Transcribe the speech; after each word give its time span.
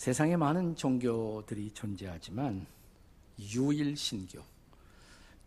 세상에 0.00 0.34
많은 0.34 0.76
종교들이 0.76 1.72
존재하지만 1.72 2.66
유일 3.38 3.94
신교, 3.94 4.42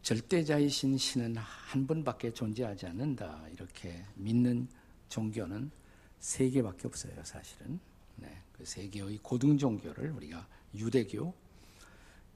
절대자이신 0.03 0.95
신은 0.95 1.37
한 1.37 1.87
분밖에 1.87 2.31
존재하지 2.35 2.85
않는다. 2.85 3.47
이렇게 3.51 4.05
믿는 4.13 4.67
종교는 5.09 5.71
세 6.19 6.51
개밖에 6.51 6.87
없어요, 6.87 7.13
사실은. 7.23 7.79
네, 8.17 8.27
그 8.51 8.63
세 8.63 8.87
개의 8.89 9.17
고등 9.23 9.57
종교를 9.57 10.11
우리가 10.11 10.47
유대교, 10.75 11.33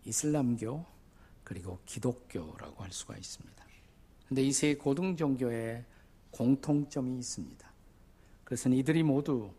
이슬람교, 0.04 0.84
그리고 1.44 1.78
기독교라고 1.86 2.84
할 2.84 2.92
수가 2.92 3.16
있습니다. 3.16 3.64
근데 4.28 4.42
이 4.42 4.52
세 4.52 4.74
고등 4.74 5.16
종교에 5.16 5.86
공통점이 6.32 7.20
있습니다. 7.20 7.72
그것은 8.44 8.74
이들이 8.74 9.04
모두 9.04 9.52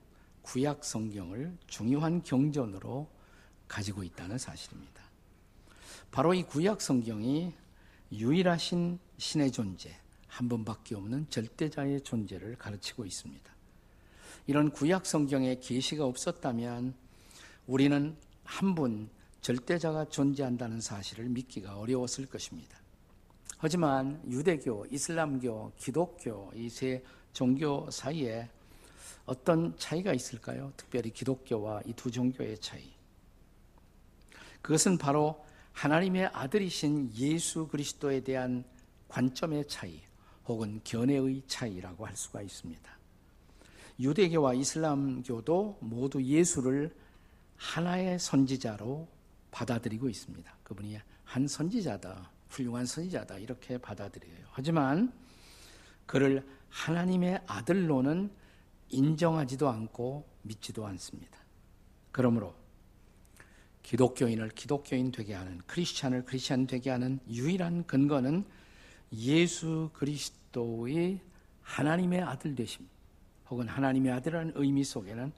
구약 0.49 0.83
성경을 0.83 1.55
중요한 1.67 2.23
경전으로 2.23 3.07
가지고 3.69 4.03
있다는 4.03 4.39
사실입니다. 4.39 5.03
바로 6.11 6.33
이 6.33 6.43
구약 6.43 6.81
성경이 6.81 7.53
유일하신 8.13 8.99
신의 9.19 9.53
존재, 9.53 9.95
한 10.27 10.49
번밖에 10.49 10.95
없는 10.95 11.27
절대자의 11.29 12.01
존재를 12.01 12.57
가르치고 12.57 13.05
있습니다. 13.05 13.53
이런 14.47 14.71
구약 14.71 15.05
성경에 15.05 15.57
계시가 15.61 16.07
없었다면 16.07 16.95
우리는 17.67 18.17
한 18.45 18.75
분 18.75 19.11
절대자가 19.43 20.07
존재한다는 20.07 20.81
사실을 20.81 21.29
믿기가 21.29 21.79
어려웠을 21.79 22.25
것입니다. 22.25 22.79
하지만 23.59 24.23
유대교, 24.31 24.87
이슬람교, 24.91 25.73
기독교 25.77 26.51
이 26.55 26.71
세 26.71 27.05
종교 27.35 27.91
사이에 27.91 28.49
어떤 29.27 29.77
차이가 29.79 30.13
있을까요? 30.13 30.73
특별히 30.77 31.11
기독교와 31.11 31.83
이 31.87 31.93
두 31.93 32.11
종교의 32.11 32.59
차이. 32.61 32.93
그것은 34.63 34.99
바로 34.99 35.45
하나님의 35.73 36.27
아들이신 36.33 37.13
예수 37.17 37.69
그리스도에 37.69 38.21
대한 38.21 38.65
관점의 39.09 39.69
차이 39.69 40.01
혹은 40.47 40.81
견해의 40.85 41.43
차이라고 41.47 42.07
할 42.07 42.17
수가 42.17 42.43
있습니다. 42.43 42.99
유대교와 44.01 44.55
이슬람교도 44.55 45.79
모두 45.81 46.23
예수를 46.23 46.95
하나의 47.57 48.19
선지자로 48.19 49.09
받아들이고 49.51 50.09
있습니다. 50.09 50.57
그분이 50.63 50.99
한 51.25 51.49
선지자다, 51.49 52.31
훌륭한 52.49 52.87
선지자다 52.87 53.39
이렇게 53.39 53.79
받아들여요. 53.79 54.47
하지만 54.53 55.13
그를 56.07 56.47
하나님의 56.71 57.43
아들로는 57.47 58.31
인정하지도 58.91 59.69
않고 59.69 60.29
믿지도 60.43 60.87
않습니다. 60.87 61.39
그러므로 62.11 62.55
기독교인을 63.83 64.51
기독교인 64.51 65.13
되게 65.13 65.35
하는 65.35 65.61
크리스찬을 65.67 66.25
크리스찬 66.25 66.67
되게 66.67 66.91
하는 66.91 67.21
유일한 67.31 67.87
근거는 67.87 68.45
예수 69.13 69.91
그리스도의 69.95 71.21
하나님의 71.63 72.23
아들 72.23 72.55
되심 72.55 72.87
혹은 73.49 73.69
하나님의 73.69 74.13
아들이라는 74.13 74.53
의미 74.57 74.85
속에는 74.85 75.33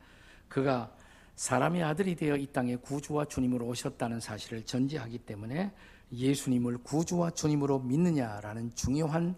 그가 0.48 0.92
사람의 1.36 1.82
아들이 1.82 2.16
되어 2.16 2.36
이 2.36 2.46
땅에 2.46 2.76
구주와 2.76 3.24
주님으로 3.24 3.66
오셨다는 3.66 4.20
사실을 4.20 4.64
전제하기 4.64 5.18
때문에 5.18 5.72
예수님을 6.12 6.78
구주와 6.78 7.30
주님으로 7.30 7.78
믿느냐라는 7.80 8.74
중요한 8.74 9.36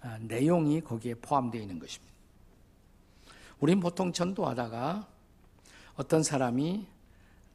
아, 0.00 0.18
내용이 0.18 0.80
거기에 0.80 1.14
포함되어 1.14 1.62
있는 1.62 1.78
것입니다. 1.78 2.17
우린 3.60 3.80
보통 3.80 4.12
전도하다가 4.12 5.08
어떤 5.96 6.22
사람이 6.22 6.86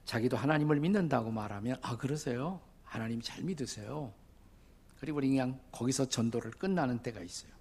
자기도 0.05 0.35
하나님을 0.35 0.79
믿는다고 0.79 1.31
말하면 1.31 1.77
아 1.81 1.97
그러세요? 1.97 2.59
하나님 2.83 3.21
잘 3.21 3.43
믿으세요. 3.43 4.13
그리고 4.99 5.19
그냥 5.19 5.59
거기서 5.71 6.09
전도를 6.09 6.51
끝나는 6.51 6.99
때가 6.99 7.21
있어요. 7.21 7.51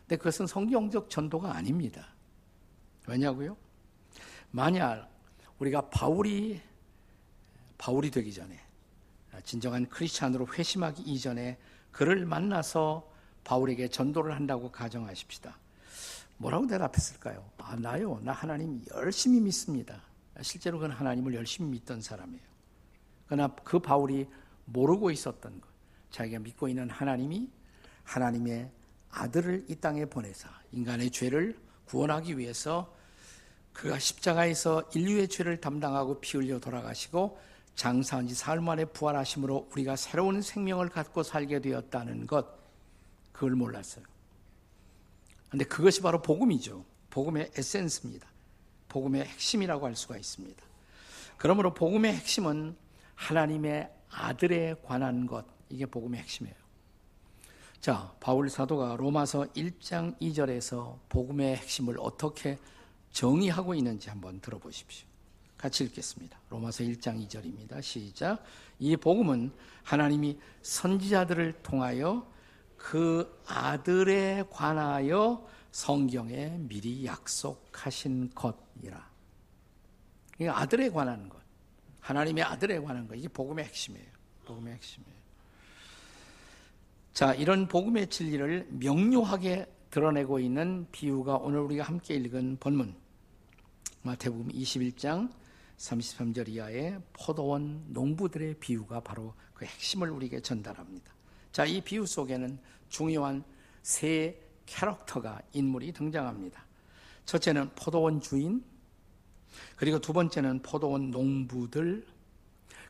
근데 0.00 0.16
그것은 0.16 0.46
성경적 0.46 1.10
전도가 1.10 1.54
아닙니다. 1.54 2.08
왜냐고요? 3.06 3.56
만약 4.50 5.10
우리가 5.58 5.88
바울이 5.90 6.60
바울이 7.78 8.10
되기 8.10 8.32
전에 8.32 8.58
진정한 9.44 9.88
크리스찬으로 9.88 10.48
회심하기 10.52 11.02
이전에 11.02 11.58
그를 11.92 12.26
만나서 12.26 13.10
바울에게 13.44 13.88
전도를 13.88 14.34
한다고 14.34 14.70
가정하십시다. 14.70 15.56
뭐라고 16.38 16.66
대답했을까요? 16.66 17.44
아, 17.58 17.76
나요. 17.76 18.20
나 18.22 18.32
하나님 18.32 18.82
열심히 18.94 19.40
믿습니다. 19.40 20.00
실제로 20.40 20.78
그는 20.78 20.94
하나님을 20.94 21.34
열심히 21.34 21.70
믿던 21.70 22.00
사람이에요. 22.00 22.42
그러나 23.26 23.54
그 23.64 23.78
바울이 23.78 24.26
모르고 24.64 25.10
있었던 25.10 25.60
것. 25.60 25.68
자기가 26.10 26.38
믿고 26.38 26.68
있는 26.68 26.88
하나님이 26.88 27.50
하나님의 28.04 28.70
아들을 29.10 29.66
이 29.68 29.76
땅에 29.76 30.04
보내사 30.06 30.48
인간의 30.72 31.10
죄를 31.10 31.58
구원하기 31.86 32.38
위해서 32.38 32.94
그가 33.72 33.98
십자가에서 33.98 34.88
인류의 34.94 35.28
죄를 35.28 35.60
담당하고 35.60 36.20
피 36.20 36.36
흘려 36.36 36.58
돌아가시고 36.58 37.38
장사한 37.74 38.26
지 38.26 38.34
사흘 38.34 38.60
만에 38.60 38.84
부활하심으로 38.86 39.70
우리가 39.72 39.96
새로운 39.96 40.42
생명을 40.42 40.88
갖고 40.88 41.22
살게 41.22 41.60
되었다는 41.60 42.26
것 42.26 42.46
그걸 43.32 43.52
몰랐어요. 43.52 44.04
근데 45.48 45.64
그것이 45.64 46.02
바로 46.02 46.20
복음이죠. 46.20 46.84
복음의 47.10 47.52
에센스입니다. 47.56 48.28
복음의 48.88 49.24
핵심이라고 49.24 49.86
할 49.86 49.96
수가 49.96 50.16
있습니다. 50.16 50.62
그러므로 51.36 51.74
복음의 51.74 52.14
핵심은 52.14 52.76
하나님의 53.14 53.90
아들에 54.10 54.74
관한 54.82 55.26
것, 55.26 55.44
이게 55.68 55.86
복음의 55.86 56.20
핵심이에요. 56.20 56.56
자, 57.80 58.12
바울 58.20 58.50
사도가 58.50 58.96
로마서 58.96 59.46
1장 59.54 60.18
2절에서 60.20 60.98
복음의 61.08 61.56
핵심을 61.56 61.96
어떻게 62.00 62.58
정의하고 63.12 63.74
있는지 63.74 64.10
한번 64.10 64.40
들어보십시오. 64.40 65.06
같이 65.56 65.84
읽겠습니다. 65.84 66.38
로마서 66.50 66.84
1장 66.84 67.24
2절입니다. 67.26 67.82
시작. 67.82 68.42
이 68.78 68.96
복음은 68.96 69.52
하나님이 69.82 70.38
선지자들을 70.62 71.62
통하여 71.62 72.30
그 72.78 73.42
아들에 73.46 74.44
관하여 74.50 75.46
성경에 75.72 76.56
미리 76.60 77.04
약속하신 77.04 78.30
것이라. 78.34 79.08
이 80.40 80.46
아들에 80.46 80.88
관한 80.88 81.28
것. 81.28 81.38
하나님의 82.00 82.44
아들에 82.44 82.80
관한 82.80 83.06
것. 83.06 83.16
이게 83.16 83.28
복음의 83.28 83.64
핵심이에요. 83.66 84.06
복음의 84.46 84.74
핵심이에요. 84.74 85.18
자, 87.12 87.34
이런 87.34 87.68
복음의 87.68 88.08
진리를 88.08 88.68
명료하게 88.70 89.66
드러내고 89.90 90.38
있는 90.38 90.86
비유가 90.92 91.36
오늘 91.36 91.60
우리가 91.60 91.84
함께 91.84 92.14
읽은 92.14 92.58
본문. 92.60 92.94
마태복음 94.02 94.48
21장 94.48 95.30
33절 95.76 96.48
이하의 96.48 97.02
포도원 97.12 97.84
농부들의 97.88 98.54
비유가 98.60 99.00
바로 99.00 99.34
그 99.52 99.64
핵심을 99.64 100.10
우리에게 100.10 100.40
전달합니다. 100.40 101.17
자, 101.52 101.64
이 101.64 101.80
비유 101.80 102.06
속에는 102.06 102.58
중요한 102.88 103.44
세 103.82 104.40
캐릭터가 104.66 105.40
인물이 105.52 105.92
등장합니다. 105.92 106.64
첫째는 107.24 107.70
포도원 107.74 108.20
주인, 108.20 108.64
그리고 109.76 109.98
두 109.98 110.12
번째는 110.12 110.62
포도원 110.62 111.10
농부들, 111.10 112.06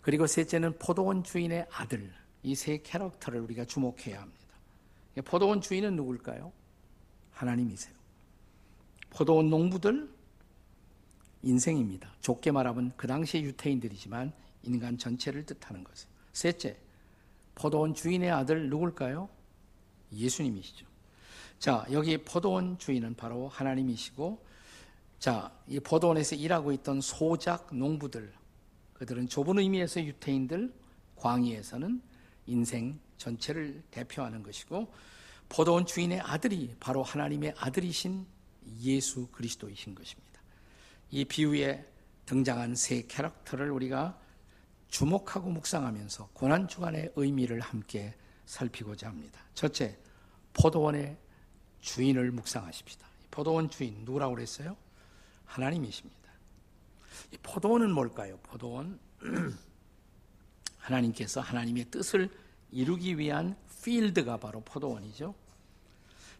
그리고 0.02 0.26
셋째는 0.26 0.78
포도원 0.78 1.22
주인의 1.24 1.66
아들. 1.70 2.12
이 2.42 2.54
세 2.54 2.78
캐릭터를 2.78 3.40
우리가 3.40 3.64
주목해야 3.64 4.20
합니다. 4.20 4.38
포도원 5.24 5.60
주인은 5.60 5.96
누굴까요? 5.96 6.52
하나님이세요. 7.32 7.94
포도원 9.10 9.50
농부들 9.50 10.08
인생입니다. 11.42 12.12
좁게 12.20 12.52
말하면 12.52 12.92
그 12.96 13.06
당시의 13.06 13.44
유태인들이지만 13.44 14.32
인간 14.62 14.98
전체를 14.98 15.46
뜻하는 15.46 15.82
것이에요. 15.84 16.12
셋째, 16.32 16.76
포도원 17.58 17.92
주인의 17.92 18.30
아들 18.30 18.70
누굴까요? 18.70 19.28
예수님이시죠. 20.12 20.86
자, 21.58 21.84
여기 21.90 22.16
포도원 22.16 22.78
주인은 22.78 23.16
바로 23.16 23.48
하나님이시고, 23.48 24.46
자, 25.18 25.52
이 25.66 25.80
포도원에서 25.80 26.36
일하고 26.36 26.70
있던 26.72 27.00
소작 27.00 27.74
농부들, 27.74 28.32
그들은 28.94 29.28
좁은 29.28 29.58
의미에서 29.58 30.04
유태인들, 30.04 30.72
광희에서는 31.16 32.00
인생 32.46 33.00
전체를 33.16 33.82
대표하는 33.90 34.44
것이고, 34.44 34.92
포도원 35.48 35.84
주인의 35.84 36.20
아들이 36.20 36.76
바로 36.78 37.02
하나님의 37.02 37.54
아들이신 37.58 38.24
예수 38.82 39.26
그리스도이신 39.32 39.96
것입니다. 39.96 40.40
이 41.10 41.24
비유에 41.24 41.84
등장한 42.24 42.76
세 42.76 43.02
캐릭터를 43.08 43.72
우리가 43.72 44.16
주목하고 44.88 45.50
묵상하면서 45.50 46.30
고난 46.32 46.66
주간의 46.66 47.12
의미를 47.16 47.60
함께 47.60 48.14
살피고자 48.46 49.08
합니다. 49.08 49.40
첫째, 49.54 49.96
포도원의 50.54 51.16
주인을 51.80 52.30
묵상하십시다. 52.32 53.06
포도원 53.30 53.70
주인 53.70 54.04
누구라고 54.04 54.34
그랬어요? 54.34 54.76
하나님이십니다. 55.44 56.18
포도원은 57.42 57.90
뭘까요? 57.92 58.38
포도원. 58.42 58.98
하나님께서 60.78 61.40
하나님의 61.40 61.86
뜻을 61.90 62.30
이루기 62.70 63.18
위한 63.18 63.56
필드가 63.84 64.38
바로 64.38 64.60
포도원이죠. 64.60 65.34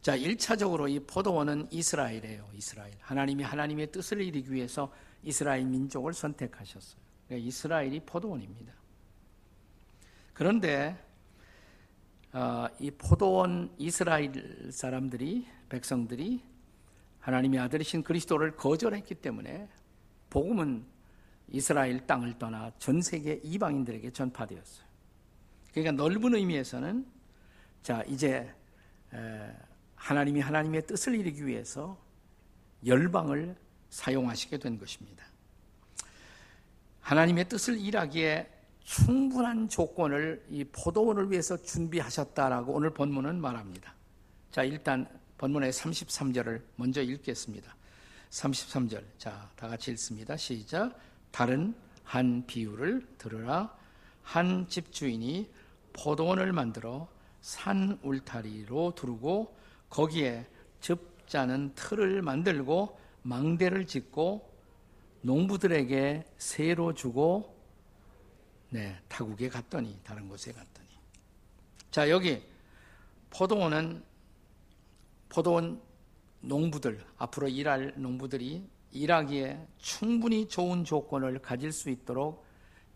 자, 0.00 0.16
1차적으로 0.16 0.90
이 0.90 1.00
포도원은 1.00 1.68
이스라엘이에요. 1.70 2.48
이스라엘. 2.54 2.92
하나님이 3.00 3.42
하나님의 3.42 3.92
뜻을 3.92 4.20
이루기 4.22 4.52
위해서 4.52 4.92
이스라엘 5.22 5.64
민족을 5.64 6.14
선택하셨어요. 6.14 7.07
그러니까 7.28 7.46
이스라엘이 7.46 8.00
포도원입니다. 8.00 8.72
그런데 10.32 10.96
어, 12.32 12.66
이 12.78 12.90
포도원 12.90 13.74
이스라엘 13.78 14.70
사람들이 14.72 15.46
백성들이 15.68 16.42
하나님의 17.20 17.60
아들이신 17.60 18.02
그리스도를 18.02 18.56
거절했기 18.56 19.16
때문에 19.16 19.68
복음은 20.30 20.84
이스라엘 21.48 22.06
땅을 22.06 22.38
떠나 22.38 22.70
전 22.78 23.00
세계 23.02 23.40
이방인들에게 23.42 24.10
전파되었어요. 24.10 24.86
그러니까 25.72 26.02
넓은 26.02 26.34
의미에서는 26.34 27.06
자 27.82 28.02
이제 28.04 28.52
하나님이 29.96 30.40
하나님의 30.40 30.86
뜻을 30.86 31.14
이루기 31.14 31.46
위해서 31.46 31.98
열방을 32.84 33.56
사용하시게 33.90 34.58
된 34.58 34.78
것입니다. 34.78 35.24
하나님의 37.08 37.48
뜻을 37.48 37.80
일하기에 37.80 38.46
충분한 38.84 39.70
조건을 39.70 40.44
이 40.50 40.62
포도원을 40.64 41.30
위해서 41.30 41.56
준비하셨다라고 41.56 42.74
오늘 42.74 42.90
본문은 42.90 43.40
말합니다. 43.40 43.94
자, 44.50 44.62
일단 44.62 45.08
본문의 45.38 45.72
33절을 45.72 46.60
먼저 46.76 47.00
읽겠습니다. 47.00 47.74
33절. 48.28 49.02
자, 49.16 49.50
다 49.56 49.68
같이 49.68 49.90
읽습니다. 49.92 50.36
시작. 50.36 50.98
다른 51.30 51.74
한 52.04 52.44
비유를 52.46 53.06
들으라. 53.16 53.74
한 54.22 54.68
집주인이 54.68 55.50
포도원을 55.94 56.52
만들어 56.52 57.08
산 57.40 57.98
울타리로 58.02 58.92
두르고 58.94 59.56
거기에 59.88 60.44
즙자는 60.82 61.72
틀을 61.74 62.20
만들고 62.20 62.98
망대를 63.22 63.86
짓고 63.86 64.47
농부들에게 65.22 66.24
새로 66.38 66.94
주고 66.94 67.56
네, 68.70 68.98
타국에 69.08 69.48
갔더니 69.48 69.98
다른 70.04 70.28
곳에 70.28 70.52
갔더니 70.52 70.88
자 71.90 72.10
여기 72.10 72.42
포도원은 73.30 74.02
포도원 75.28 75.80
농부들 76.40 77.04
앞으로 77.16 77.48
일할 77.48 77.94
농부들이 77.96 78.68
일하기에 78.92 79.66
충분히 79.78 80.48
좋은 80.48 80.84
조건을 80.84 81.40
가질 81.40 81.72
수 81.72 81.90
있도록 81.90 82.46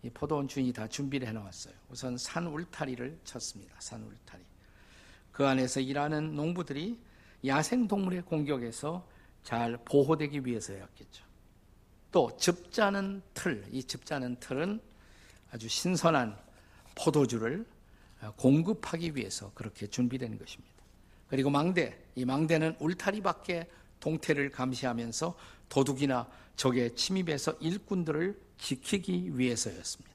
이 0.03 0.11
포도원 0.11 0.49
주인이 0.49 0.73
다 0.73 0.89
준비를 0.89 1.29
해놓았어요. 1.29 1.75
우선 1.89 2.17
산 2.19 2.47
울타리를 2.47 3.21
쳤습니다. 3.25 3.75
산 3.79 4.03
울타리. 4.03 4.43
그 5.31 5.47
안에서 5.47 5.81
일하는 5.81 6.35
농부들이 6.35 6.99
야생 7.47 7.87
동물의 7.87 8.23
공격에서 8.23 9.07
잘 9.43 9.77
보호되기 9.85 10.45
위해서였겠죠. 10.45 11.25
또 12.13 12.31
즙자는 12.37 13.23
틀, 13.35 13.65
이 13.73 13.83
즙자는 13.83 14.37
틀은 14.39 14.81
아주 15.51 15.69
신선한 15.69 16.39
포도주를 16.95 17.67
공급하기 18.37 19.17
위해서 19.17 19.51
그렇게 19.55 19.87
준비된 19.87 20.39
것입니다. 20.39 20.73
그리고 21.27 21.51
망대, 21.51 21.99
이 22.15 22.25
망대는 22.25 22.77
울타리 22.79 23.23
밖에 23.23 23.67
동태를 24.01 24.51
감시하면서 24.51 25.35
도둑이나 25.69 26.29
적의 26.57 26.95
침입에서 26.95 27.55
일꾼들을 27.61 28.39
지키기 28.59 29.39
위해서였습니다. 29.39 30.15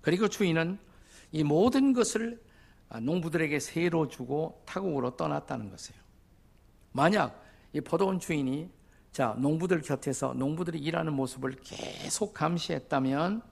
그리고 0.00 0.28
주인은 0.28 0.78
이 1.32 1.42
모든 1.42 1.92
것을 1.92 2.40
농부들에게 3.00 3.58
새로 3.58 4.08
주고 4.08 4.62
타국으로 4.66 5.16
떠났다는 5.16 5.70
것이에요. 5.70 6.00
만약 6.92 7.42
이 7.72 7.80
포도원 7.80 8.20
주인이 8.20 8.70
자, 9.12 9.36
농부들 9.38 9.82
곁에서 9.82 10.32
농부들이 10.32 10.78
일하는 10.78 11.12
모습을 11.12 11.56
계속 11.62 12.32
감시했다면 12.32 13.42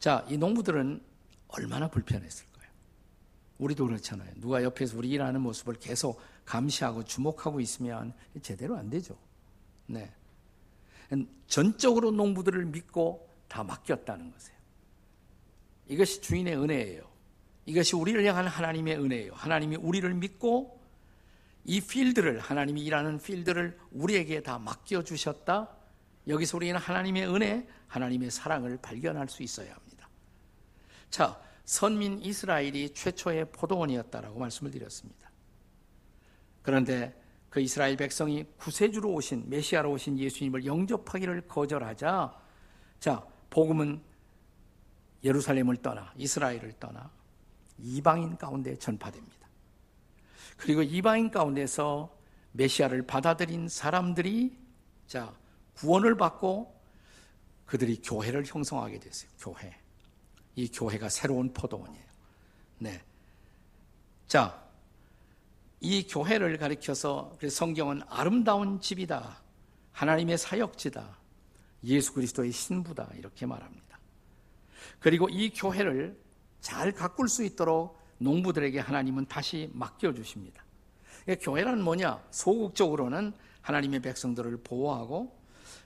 자, 0.00 0.26
이 0.28 0.36
농부들은 0.36 1.00
얼마나 1.48 1.88
불편했을 1.88 2.46
거예요. 2.52 2.68
우리도 3.58 3.86
그렇잖아요. 3.86 4.32
누가 4.36 4.62
옆에서 4.64 4.98
우리 4.98 5.10
일하는 5.10 5.40
모습을 5.40 5.74
계속 5.74 6.20
감시하고 6.44 7.04
주목하고 7.04 7.60
있으면 7.60 8.12
제대로 8.42 8.76
안 8.76 8.90
되죠. 8.90 9.16
네. 9.86 10.12
전적으로 11.46 12.10
농부들을 12.10 12.64
믿고 12.66 13.28
다 13.46 13.62
맡겼다는 13.62 14.32
것이에요. 14.32 14.58
이것이 15.86 16.20
주인의 16.20 16.56
은혜예요. 16.56 17.04
이것이 17.66 17.94
우리를 17.94 18.24
향한 18.24 18.48
하나님의 18.48 18.98
은혜예요. 18.98 19.34
하나님이 19.34 19.76
우리를 19.76 20.12
믿고 20.14 20.80
이 21.64 21.80
필드를 21.80 22.40
하나님이 22.40 22.82
일하는 22.82 23.18
필드를 23.18 23.78
우리에게 23.90 24.42
다 24.42 24.58
맡겨 24.58 25.02
주셨다. 25.02 25.70
여기서 26.26 26.56
우리는 26.56 26.78
하나님의 26.78 27.28
은혜, 27.28 27.66
하나님의 27.88 28.30
사랑을 28.30 28.78
발견할 28.78 29.28
수 29.28 29.42
있어야 29.42 29.74
합니다. 29.74 30.08
자, 31.10 31.40
선민 31.64 32.20
이스라엘이 32.20 32.92
최초의 32.92 33.52
포도원이었다라고 33.52 34.38
말씀을 34.38 34.70
드렸습니다. 34.70 35.30
그런데 36.62 37.20
그 37.48 37.60
이스라엘 37.60 37.96
백성이 37.96 38.44
구세주로 38.56 39.12
오신 39.12 39.48
메시아로 39.48 39.92
오신 39.92 40.18
예수님을 40.18 40.66
영접하기를 40.66 41.42
거절하자 41.42 42.40
자, 42.98 43.26
복음은 43.50 44.02
예루살렘을 45.22 45.76
떠나 45.76 46.12
이스라엘을 46.16 46.74
떠나 46.80 47.10
이방인 47.78 48.36
가운데 48.36 48.76
전파됩니다. 48.76 49.43
그리고 50.56 50.82
이방인 50.82 51.30
가운데서 51.30 52.16
메시아를 52.52 53.06
받아들인 53.06 53.68
사람들이 53.68 54.56
자 55.06 55.34
구원을 55.74 56.16
받고 56.16 56.74
그들이 57.66 58.00
교회를 58.02 58.44
형성하게 58.46 59.00
됐어요. 59.00 59.30
교회. 59.38 59.76
이 60.56 60.70
교회가 60.70 61.08
새로운 61.08 61.52
포도원이에요. 61.52 62.04
네. 62.78 63.02
자, 64.26 64.62
이 65.80 66.06
교회를 66.06 66.56
가리켜서 66.58 67.36
성경은 67.50 68.02
아름다운 68.08 68.80
집이다. 68.80 69.42
하나님의 69.92 70.38
사역지다. 70.38 71.18
예수 71.84 72.12
그리스도의 72.14 72.52
신부다. 72.52 73.10
이렇게 73.16 73.46
말합니다. 73.46 73.98
그리고 74.98 75.28
이 75.28 75.50
교회를 75.50 76.18
잘 76.60 76.92
가꿀 76.92 77.28
수 77.28 77.44
있도록 77.44 77.98
농부들에게 78.24 78.80
하나님은 78.80 79.26
다시 79.26 79.70
맡겨주십니다. 79.72 80.64
교회란 81.40 81.82
뭐냐? 81.82 82.22
소극적으로는 82.30 83.32
하나님의 83.60 84.00
백성들을 84.00 84.58
보호하고, 84.64 85.38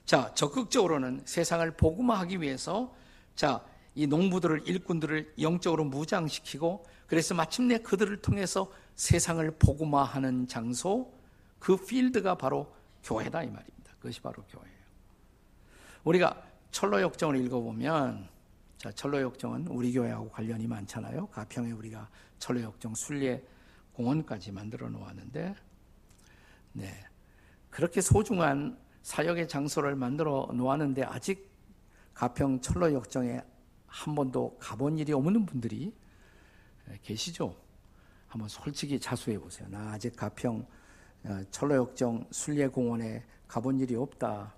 자, 0.05 0.33
적극적으로는 0.33 1.21
세상을 1.25 1.69
복음화하기 1.71 2.41
위해서, 2.41 2.93
자, 3.35 3.63
이 3.95 4.07
농부들을, 4.07 4.67
일꾼들을 4.67 5.35
영적으로 5.39 5.85
무장시키고, 5.85 6.85
그래서 7.07 7.33
마침내 7.35 7.77
그들을 7.79 8.21
통해서 8.21 8.71
세상을 8.95 9.49
복음화하는 9.51 10.47
장소, 10.47 11.13
그 11.59 11.77
필드가 11.77 12.35
바로 12.35 12.73
교회다, 13.03 13.43
이 13.43 13.47
말입니다. 13.47 13.93
그것이 13.99 14.21
바로 14.21 14.43
교회예요. 14.49 14.79
우리가 16.03 16.41
철로 16.71 17.01
역정을 17.01 17.37
읽어보면, 17.45 18.27
자, 18.79 18.89
철로역정은 18.93 19.67
우리 19.67 19.91
교회하고 19.91 20.29
관련이 20.29 20.65
많잖아요. 20.65 21.27
가평에 21.27 21.71
우리가 21.73 22.09
철로역정 22.37 22.95
순례 22.95 23.45
공원까지 23.91 24.53
만들어 24.53 24.89
놓았는데, 24.89 25.53
네. 26.71 27.05
그렇게 27.69 27.99
소중한 27.99 28.79
사역의 29.01 29.49
장소를 29.49 29.97
만들어 29.97 30.49
놓았는데, 30.53 31.03
아직 31.03 31.51
가평 32.13 32.61
철로역정에 32.61 33.41
한 33.85 34.15
번도 34.15 34.57
가본 34.61 34.97
일이 34.97 35.11
없는 35.11 35.45
분들이 35.45 35.93
계시죠? 37.01 37.53
한번 38.27 38.47
솔직히 38.47 38.97
자수해 38.97 39.37
보세요. 39.37 39.67
나 39.67 39.91
아직 39.91 40.15
가평 40.15 40.65
어, 41.25 41.41
철로역정 41.51 42.27
순례공원에 42.31 43.25
가본 43.45 43.81
일이 43.81 43.95
없다. 43.95 44.55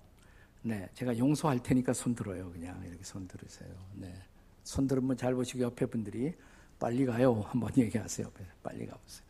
네, 0.62 0.88
제가 0.94 1.18
용서할 1.18 1.60
테니까 1.60 1.92
손 1.92 2.14
들어요. 2.14 2.50
그냥 2.52 2.80
이렇게 2.86 3.02
손 3.02 3.26
들으세요. 3.26 3.68
네, 3.94 4.14
손 4.62 4.86
들으면 4.86 5.16
잘 5.16 5.34
보시고 5.34 5.60
옆에 5.60 5.86
분들이 5.86 6.34
빨리 6.78 7.04
가요. 7.04 7.40
한번 7.48 7.72
얘기하세요. 7.76 8.30
빨리 8.62 8.86
가보세요. 8.86 9.26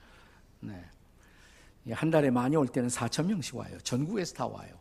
네, 0.61 1.93
한 1.93 2.11
달에 2.11 2.31
많이 2.31 2.55
올 2.57 2.69
때는 2.69 2.89
4천 2.89 3.27
명씩 3.27 3.57
와요. 3.57 3.79
전국에서 3.83 4.35
다 4.35 4.47
와요. 4.47 4.79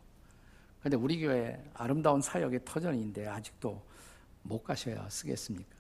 근데 0.82 0.98
우리 0.98 1.22
교회 1.22 1.64
아름다운 1.74 2.22
사역의 2.22 2.62
터전인데 2.66 3.28
아직도 3.28 3.82
못 4.44 4.64
가셔야 4.64 5.08
쓰겠습니까? 5.10 5.76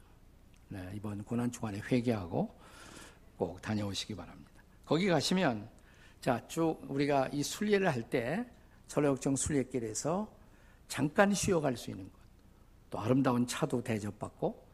네, 0.70 0.92
이번 0.96 1.24
고난 1.24 1.52
주간에 1.52 1.80
회개하고 1.80 2.56
꼭 3.36 3.62
다녀오시기 3.62 4.16
바랍니다. 4.16 4.52
거기 4.86 5.08
가시면 5.08 5.68
자, 6.22 6.48
쭉 6.48 6.80
우리가 6.88 7.30
이 7.34 7.44
순례를 7.44 7.90
할때 7.90 8.46
철로역정 8.88 9.36
순례길에서 9.36 10.41
잠깐 10.92 11.34
쉬어갈 11.34 11.78
수 11.78 11.90
있는 11.90 12.04
것. 12.12 12.20
또 12.90 13.00
아름다운 13.00 13.48
차도 13.48 13.82
대접받고 13.82 14.68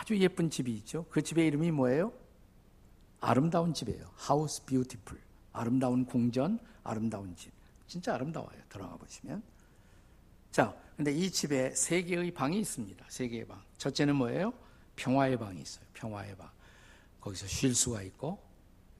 아주 0.00 0.18
예쁜 0.18 0.50
집이 0.50 0.74
있죠. 0.78 1.06
그 1.08 1.22
집의 1.22 1.46
이름이 1.46 1.70
뭐예요? 1.70 2.12
아름다운 3.20 3.72
집이에요. 3.72 4.10
하우스 4.16 4.64
뷰티풀. 4.64 5.16
아름다운 5.52 6.06
궁전, 6.06 6.58
아름다운 6.82 7.36
집. 7.36 7.52
진짜 7.86 8.16
아름다워요. 8.16 8.60
들어가 8.68 8.96
보시면. 8.96 9.44
자, 10.50 10.76
근데 10.96 11.12
이 11.12 11.30
집에 11.30 11.70
세 11.70 12.02
개의 12.02 12.32
방이 12.32 12.58
있습니다. 12.58 13.06
세 13.08 13.28
개의 13.28 13.46
방. 13.46 13.62
첫째는 13.78 14.16
뭐예요? 14.16 14.52
평화의 14.96 15.38
방이 15.38 15.62
있어요. 15.62 15.86
평화의 15.92 16.36
방. 16.36 16.50
거기서 17.20 17.46
쉴 17.46 17.76
수가 17.76 18.02
있고, 18.02 18.42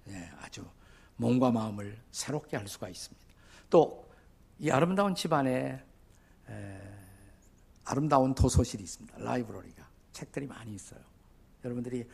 네, 0.04 0.30
아주 0.40 0.64
몸과 1.16 1.50
마음을 1.50 2.00
새롭게 2.12 2.56
할 2.56 2.68
수가 2.68 2.88
있습니다. 2.88 3.26
또, 3.70 4.08
이 4.60 4.70
아름다운 4.70 5.16
집 5.16 5.32
안에 5.32 5.84
에, 6.48 6.80
아름다운 7.84 8.34
도서실이 8.34 8.82
있습니다. 8.82 9.18
라이브러리가. 9.18 9.88
책들이 10.12 10.46
많이 10.46 10.74
있어요. 10.74 11.00
여러분들이 11.64 12.06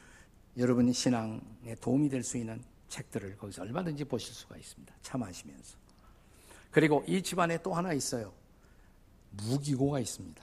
여러분의 0.56 0.92
신앙에 0.94 1.74
도움이 1.80 2.08
될 2.08 2.22
수 2.22 2.36
있는 2.36 2.62
책들을 2.88 3.36
거기서 3.36 3.62
얼마든지 3.62 4.04
보실 4.04 4.34
수가 4.34 4.56
있습니다. 4.56 4.92
차 5.02 5.16
마시면서. 5.16 5.76
그리고 6.70 7.04
이 7.06 7.22
집안에 7.22 7.62
또 7.62 7.72
하나 7.74 7.92
있어요. 7.92 8.32
무기고가 9.30 10.00
있습니다. 10.00 10.42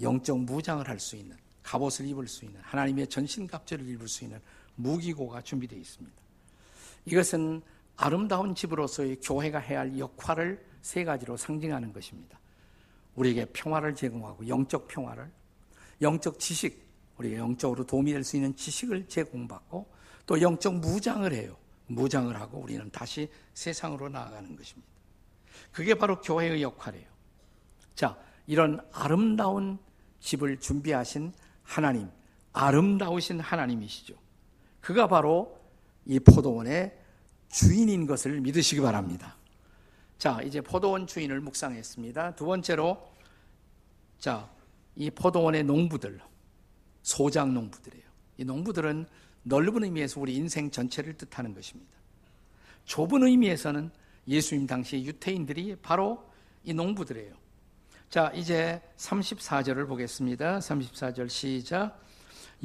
영적 0.00 0.40
무장을 0.40 0.88
할 0.88 0.98
수 0.98 1.16
있는, 1.16 1.36
갑옷을 1.62 2.06
입을 2.06 2.26
수 2.26 2.44
있는, 2.44 2.60
하나님의 2.62 3.08
전신갑주를 3.08 3.86
입을 3.90 4.08
수 4.08 4.24
있는 4.24 4.40
무기고가 4.76 5.42
준비되어 5.42 5.78
있습니다. 5.78 6.16
이것은 7.04 7.62
아름다운 7.96 8.54
집으로서의 8.54 9.20
교회가 9.20 9.58
해야 9.58 9.80
할 9.80 9.98
역할을 9.98 10.64
세 10.82 11.04
가지로 11.04 11.36
상징하는 11.36 11.92
것입니다. 11.92 12.38
우리에게 13.14 13.46
평화를 13.46 13.94
제공하고 13.94 14.48
영적 14.48 14.88
평화를, 14.88 15.30
영적 16.02 16.38
지식, 16.38 16.84
우리가 17.18 17.38
영적으로 17.38 17.86
도움이 17.86 18.12
될 18.12 18.24
수 18.24 18.36
있는 18.36 18.56
지식을 18.56 19.08
제공받고 19.08 19.86
또 20.26 20.40
영적 20.40 20.76
무장을 20.76 21.32
해요. 21.32 21.56
무장을 21.86 22.34
하고 22.40 22.58
우리는 22.58 22.90
다시 22.90 23.28
세상으로 23.52 24.08
나아가는 24.08 24.56
것입니다. 24.56 24.88
그게 25.70 25.94
바로 25.94 26.20
교회의 26.20 26.62
역할이에요. 26.62 27.06
자, 27.94 28.18
이런 28.46 28.80
아름다운 28.92 29.78
집을 30.20 30.58
준비하신 30.58 31.32
하나님, 31.62 32.08
아름다우신 32.52 33.40
하나님이시죠. 33.40 34.14
그가 34.80 35.06
바로 35.06 35.60
이 36.06 36.18
포도원의 36.18 36.98
주인인 37.48 38.06
것을 38.06 38.40
믿으시기 38.40 38.80
바랍니다. 38.80 39.36
자, 40.24 40.40
이제 40.40 40.62
포도원 40.62 41.06
주인을 41.06 41.42
묵상했습니다. 41.42 42.36
두 42.36 42.46
번째로, 42.46 43.12
자, 44.18 44.50
이 44.96 45.10
포도원의 45.10 45.64
농부들, 45.64 46.18
소장 47.02 47.52
농부들이에요. 47.52 48.06
이 48.38 48.44
농부들은 48.46 49.04
넓은 49.42 49.84
의미에서 49.84 50.22
우리 50.22 50.34
인생 50.34 50.70
전체를 50.70 51.18
뜻하는 51.18 51.52
것입니다. 51.52 51.92
좁은 52.86 53.22
의미에서는 53.22 53.90
예수님 54.26 54.66
당시 54.66 55.04
유태인들이 55.04 55.76
바로 55.82 56.24
이 56.62 56.72
농부들이에요. 56.72 57.34
자, 58.08 58.32
이제 58.34 58.80
34절을 58.96 59.86
보겠습니다. 59.86 60.60
34절 60.60 61.28
시작. 61.28 62.00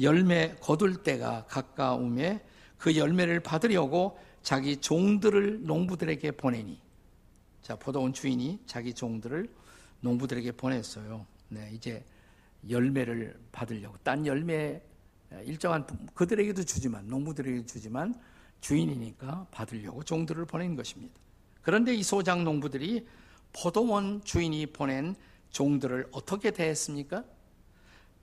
열매 0.00 0.56
거둘 0.62 1.02
때가 1.02 1.44
가까움에 1.44 2.42
그 2.78 2.96
열매를 2.96 3.40
받으려고 3.40 4.18
자기 4.40 4.78
종들을 4.78 5.66
농부들에게 5.66 6.30
보내니. 6.30 6.88
자, 7.70 7.76
포도원 7.76 8.12
주인이 8.12 8.58
자기 8.66 8.92
종들을 8.92 9.48
농부들에게 10.00 10.50
보냈어요. 10.50 11.24
네, 11.50 11.70
이제 11.72 12.04
열매를 12.68 13.38
받으려고. 13.52 13.96
딴 14.02 14.26
열매 14.26 14.82
일정한 15.44 15.86
그들에게도 16.12 16.64
주지만 16.64 17.06
농부들에게 17.06 17.64
주지만 17.66 18.20
주인이니까 18.60 19.46
받으려고 19.52 20.02
종들을 20.02 20.46
보낸 20.46 20.74
것입니다. 20.74 21.14
그런데 21.62 21.94
이 21.94 22.02
소장 22.02 22.42
농부들이 22.42 23.06
포도원 23.52 24.20
주인이 24.24 24.66
보낸 24.72 25.14
종들을 25.50 26.08
어떻게 26.10 26.50
대했습니까? 26.50 27.22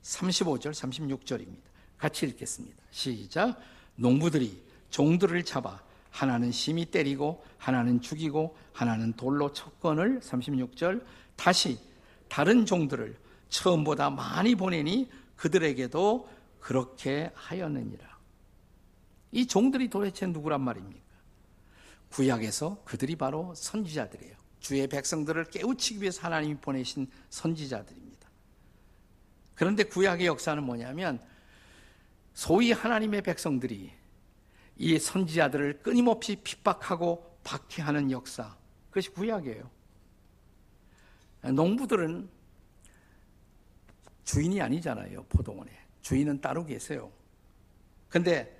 35절, 0.02 0.72
36절입니다. 0.72 1.62
같이 1.96 2.26
읽겠습니다. 2.26 2.76
시작. 2.90 3.58
농부들이 3.96 4.62
종들을 4.90 5.42
잡아 5.44 5.87
하나는 6.10 6.52
심히 6.52 6.86
때리고 6.86 7.44
하나는 7.58 8.00
죽이고 8.00 8.56
하나는 8.72 9.12
돌로 9.14 9.52
쳤건을 9.52 10.20
36절 10.20 11.04
다시 11.36 11.78
다른 12.28 12.66
종들을 12.66 13.16
처음보다 13.48 14.10
많이 14.10 14.54
보내니 14.54 15.08
그들에게도 15.36 16.28
그렇게 16.60 17.30
하였느니라. 17.34 18.18
이 19.32 19.46
종들이 19.46 19.88
도대체 19.88 20.26
누구란 20.26 20.60
말입니까? 20.60 21.08
구약에서 22.10 22.82
그들이 22.84 23.16
바로 23.16 23.54
선지자들이에요. 23.54 24.36
주의 24.60 24.86
백성들을 24.86 25.44
깨우치기 25.44 26.00
위해서 26.00 26.22
하나님이 26.22 26.56
보내신 26.56 27.08
선지자들입니다. 27.30 28.28
그런데 29.54 29.84
구약의 29.84 30.26
역사는 30.26 30.62
뭐냐면 30.62 31.20
소위 32.32 32.72
하나님의 32.72 33.22
백성들이 33.22 33.92
이 34.78 34.98
선지자들을 34.98 35.82
끊임없이 35.82 36.36
핍박하고 36.36 37.38
박해하는 37.42 38.10
역사. 38.10 38.56
그것이 38.88 39.10
구약이에요. 39.10 39.68
농부들은 41.52 42.28
주인이 44.24 44.60
아니잖아요, 44.60 45.24
포도원에. 45.24 45.70
주인은 46.02 46.40
따로 46.40 46.64
계세요. 46.64 47.10
근데 48.08 48.56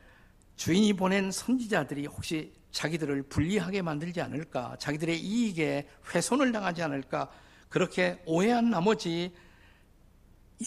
주인이 0.56 0.92
보낸 0.94 1.30
선지자들이 1.30 2.06
혹시 2.06 2.52
자기들을 2.72 3.22
불리하게 3.25 3.82
만들지 3.82 4.20
않을까, 4.20 4.76
자기들의 4.78 5.20
이익에 5.20 5.88
훼손을 6.14 6.52
당하지 6.52 6.82
않을까, 6.82 7.30
그렇게 7.68 8.20
오해한 8.26 8.70
나머지 8.70 9.34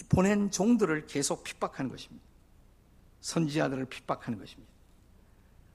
보낸 0.08 0.50
종들을 0.50 1.06
계속 1.06 1.44
핍박하는 1.44 1.90
것입니다. 1.90 2.24
선지자들을 3.20 3.84
핍박하는 3.86 4.38
것입니다. 4.38 4.71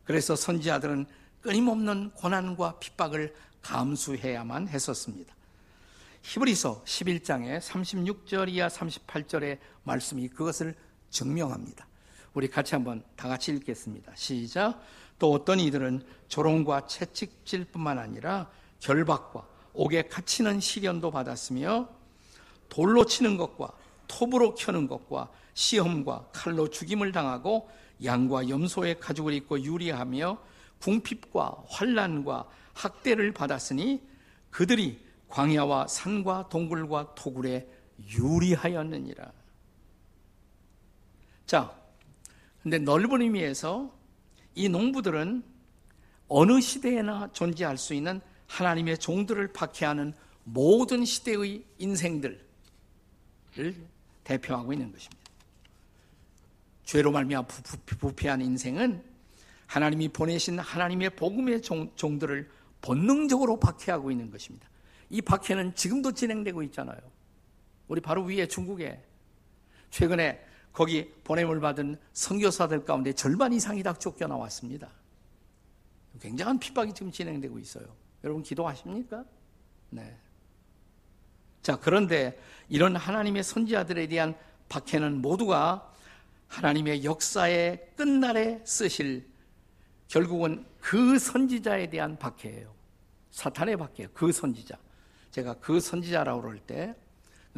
그래서 0.08 0.38
선지자들은 0.38 1.06
끊임없는 1.42 2.12
고난과 2.12 2.80
핍박을 2.80 3.36
감수해야만 3.62 4.70
했었습니다. 4.70 5.36
히브리서 6.22 6.84
11장의 6.86 7.60
36절 7.60 8.48
이하 8.48 8.70
38절의 8.70 9.60
말씀이 9.84 10.30
그것을 10.30 10.76
증명합니다. 11.10 11.86
우리 12.34 12.48
같이 12.48 12.74
한번 12.74 13.04
다 13.18 13.28
같이 13.28 13.52
읽겠습니다. 13.52 14.14
시작. 14.16 14.82
또 15.20 15.34
어떤 15.34 15.60
이들은 15.60 16.02
조롱과 16.30 16.88
채찍질 16.88 17.66
뿐만 17.66 18.00
아니라 18.00 18.50
결박과 18.80 19.46
옥에 19.74 20.04
갇히는 20.04 20.62
시련도 20.62 21.12
받았으며 21.12 21.90
돌로 22.70 23.06
치는 23.06 23.36
것과 23.36 23.72
톱으로 24.08 24.56
켜는 24.56 24.88
것과 24.88 25.30
시험과 25.54 26.28
칼로 26.32 26.70
죽임을 26.70 27.12
당하고 27.12 27.70
양과 28.04 28.50
염소의 28.50 29.00
가죽을 29.00 29.34
입고 29.34 29.64
유리하며 29.64 30.38
궁핍과 30.80 31.64
환란과 31.68 32.48
학대를 32.74 33.32
받았으니 33.34 34.02
그들이 34.50 35.00
광야와 35.30 35.88
산과 35.88 36.50
동굴과 36.50 37.16
토굴에 37.16 37.68
유리하였느니라. 38.00 39.32
자, 41.46 41.76
근데 42.62 42.78
넓은 42.78 43.22
의미에서 43.22 43.92
이 44.56 44.70
농부들은 44.70 45.44
어느 46.28 46.60
시대에나 46.60 47.30
존재할 47.32 47.78
수 47.78 47.94
있는 47.94 48.20
하나님의 48.48 48.98
종들을 48.98 49.54
박해하는 49.54 50.14
모든 50.44 51.06
시대의 51.06 51.64
인생들을 51.78 52.46
대표하고 54.24 54.74
있는 54.74 54.92
것입니다. 54.92 55.17
죄로 56.88 57.12
말미암아 57.12 57.46
부패한 58.00 58.42
인생은 58.42 59.04
하나님이 59.66 60.08
보내신 60.08 60.58
하나님의 60.58 61.18
복음의 61.18 61.62
종, 61.62 61.92
종들을 61.98 62.50
본능적으로 62.82 63.60
박해하고 63.60 64.10
있는 64.10 64.32
것입니다. 64.32 64.70
이 65.10 65.22
박해는 65.22 65.76
지금도 65.76 66.14
진행되고 66.14 66.64
있잖아요. 66.64 66.98
우리 67.90 68.00
바로 68.00 68.24
위에 68.24 68.48
중국에 68.48 69.04
최근에 69.92 70.42
거기 70.72 71.12
보냄을 71.26 71.60
받은 71.60 71.98
선교사들 72.14 72.86
가운데 72.86 73.12
절반 73.12 73.52
이상이 73.52 73.84
다 73.84 73.94
쫓겨나왔습니다. 73.94 74.90
굉장한 76.22 76.58
핍박이 76.58 76.94
지금 76.94 77.12
진행되고 77.12 77.60
있어요. 77.60 77.86
여러분 78.24 78.44
기도하십니까? 78.44 79.26
네. 79.90 80.16
자, 81.62 81.78
그런데 81.78 82.40
이런 82.70 82.96
하나님의 82.96 83.44
선지자들에 83.44 84.08
대한 84.08 84.36
박해는 84.70 85.22
모두가 85.22 85.94
하나님의 86.48 87.04
역사의 87.04 87.94
끝날에 87.96 88.62
쓰실 88.66 89.28
결국은 90.08 90.66
그 90.80 91.20
선지자에 91.20 91.90
대한 91.90 92.18
박해예요. 92.18 92.74
사탄의 93.32 93.78
박해예요. 93.78 94.10
그 94.14 94.32
선지자. 94.32 94.78
제가 95.32 95.56
그 95.56 95.80
선지자라고 95.80 96.42
그럴 96.42 96.60
때 96.60 96.96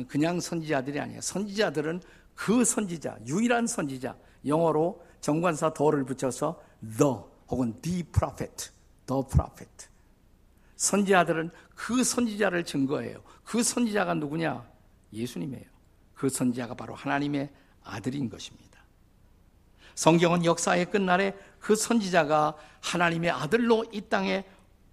그냥 0.08 0.40
선지자들이 0.40 1.00
아니에요. 1.00 1.22
선지자들은 1.22 2.02
그 2.34 2.64
선지자, 2.64 3.20
유일한 3.28 3.68
선지자, 3.68 4.18
영어로 4.46 5.06
정관사 5.22 5.74
더를 5.74 6.06
붙여서 6.06 6.62
the 6.98 7.14
혹은 7.50 7.80
the 7.82 8.04
prophet, 8.04 8.72
the 9.06 9.24
prophet. 9.32 9.88
선지자들은 10.78 11.52
그 11.76 12.04
선지자를 12.04 12.64
증거해요. 12.64 13.22
그 13.44 13.62
선지자가 13.62 14.14
누구냐? 14.14 14.66
예수님이에요. 15.12 15.66
그 16.14 16.30
선지자가 16.30 16.76
바로 16.76 16.96
하나님의 16.96 17.50
아들인 17.84 18.30
것입니다. 18.30 18.69
성경은 20.00 20.46
역사의 20.46 20.92
끝날에 20.92 21.38
그 21.60 21.76
선지자가 21.76 22.56
하나님의 22.80 23.32
아들로 23.32 23.84
이 23.92 24.00
땅에 24.00 24.46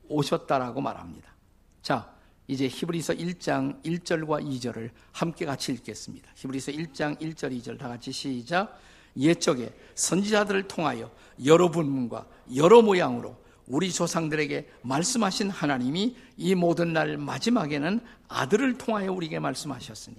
오셨다라고 0.09 0.81
말합니다. 0.81 1.33
자, 1.81 2.13
이제 2.49 2.67
히브리서 2.67 3.13
1장 3.15 3.81
1절과 3.85 4.45
2절을 4.45 4.91
함께 5.13 5.47
같이 5.47 5.71
읽겠습니다. 5.71 6.29
히브리서 6.35 6.73
1장 6.73 7.21
1절 7.21 7.57
2절 7.57 7.79
다 7.79 7.87
같이 7.87 8.11
시작. 8.11 8.81
옛적에 9.17 9.73
선지자들을 9.95 10.67
통하여 10.67 11.09
여러 11.45 11.71
분과 11.71 12.27
여러 12.57 12.83
모양으로 12.83 13.37
우리 13.69 13.93
조상들에게 13.93 14.69
말씀하신 14.83 15.51
하나님이 15.51 16.17
이 16.37 16.55
모든 16.57 16.93
날 16.93 17.17
마지막에는 17.17 18.01
아들을 18.27 18.77
통하여 18.77 19.13
우리에게 19.13 19.39
말씀하셨으니 19.39 20.17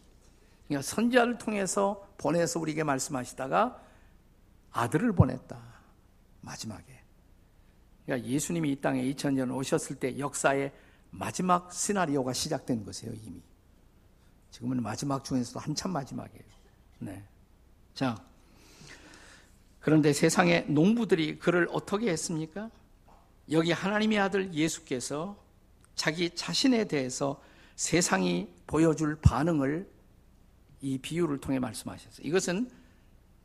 그러니까 0.69 0.81
선지자를 0.81 1.39
통해서 1.39 2.07
보내서 2.17 2.61
우리에게 2.61 2.85
말씀하시다가 2.85 3.86
아들을 4.71 5.13
보냈다. 5.13 5.59
마지막에. 6.41 7.01
그러니까 8.05 8.29
예수님이 8.29 8.71
이 8.71 8.75
땅에 8.81 9.03
2000년 9.03 9.53
오셨을 9.55 9.97
때 9.97 10.17
역사의 10.17 10.71
마지막 11.11 11.73
시나리오가 11.73 12.33
시작된 12.33 12.85
것이에요, 12.85 13.13
이미. 13.23 13.41
지금은 14.51 14.81
마지막 14.81 15.23
중에서도 15.23 15.59
한참 15.59 15.91
마지막이에요. 15.91 16.43
네. 16.99 17.23
자. 17.93 18.15
그런데 19.79 20.13
세상의 20.13 20.69
농부들이 20.69 21.39
그를 21.39 21.67
어떻게 21.71 22.09
했습니까? 22.11 22.69
여기 23.51 23.71
하나님의 23.71 24.19
아들 24.19 24.53
예수께서 24.53 25.41
자기 25.95 26.29
자신에 26.35 26.85
대해서 26.85 27.41
세상이 27.75 28.49
보여줄 28.67 29.19
반응을 29.21 29.89
이 30.81 30.97
비유를 30.97 31.39
통해 31.39 31.59
말씀하셨어요. 31.59 32.27
이것은 32.27 32.69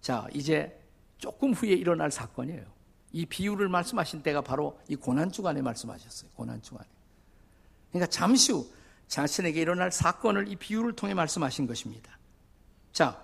자, 0.01 0.27
이제 0.35 0.82
조금 1.23 1.53
후에 1.53 1.71
일어날 1.71 2.11
사건이에요. 2.11 2.65
이 3.13 3.27
비유를 3.27 3.69
말씀하신 3.69 4.25
때가 4.25 4.41
바로 4.41 4.81
이 4.89 4.97
고난주간에 4.97 5.63
말씀하셨어요. 5.63 6.29
고난주간에. 6.35 6.89
그러니까 7.91 8.11
잠시 8.11 8.51
후 8.51 8.69
자신에게 9.07 9.61
일어날 9.61 9.93
사건을 9.93 10.49
이 10.49 10.57
비유를 10.57 10.95
통해 10.97 11.15
말씀하신 11.15 11.69
것입니다. 11.69 12.19
자, 12.93 13.23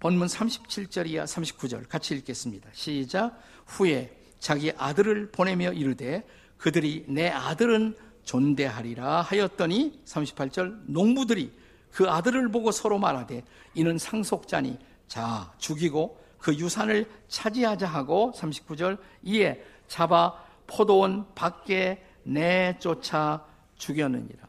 본문 0.00 0.26
37절 0.26 1.06
이하 1.08 1.26
39절 1.26 1.86
같이 1.86 2.14
읽겠습니다. 2.14 2.70
시작. 2.72 3.38
후에 3.66 4.16
자기 4.38 4.72
아들을 4.78 5.30
보내며 5.30 5.74
이르되 5.74 6.26
그들이 6.56 7.04
내 7.08 7.28
아들은 7.28 7.94
존대하리라 8.22 9.20
하였더니 9.20 10.00
38절 10.06 10.84
농부들이 10.86 11.52
그 11.92 12.08
아들을 12.08 12.48
보고 12.48 12.72
서로 12.72 12.98
말하되 12.98 13.44
이는 13.74 13.98
상속자니 13.98 14.78
자 15.08 15.52
죽이고 15.58 16.23
그 16.44 16.54
유산을 16.54 17.10
차지하자 17.28 17.86
하고 17.86 18.30
39절 18.36 18.98
이에 19.22 19.64
잡아 19.88 20.44
포도원 20.66 21.34
밖에 21.34 22.04
내쫓아 22.22 23.46
죽였느니라. 23.76 24.46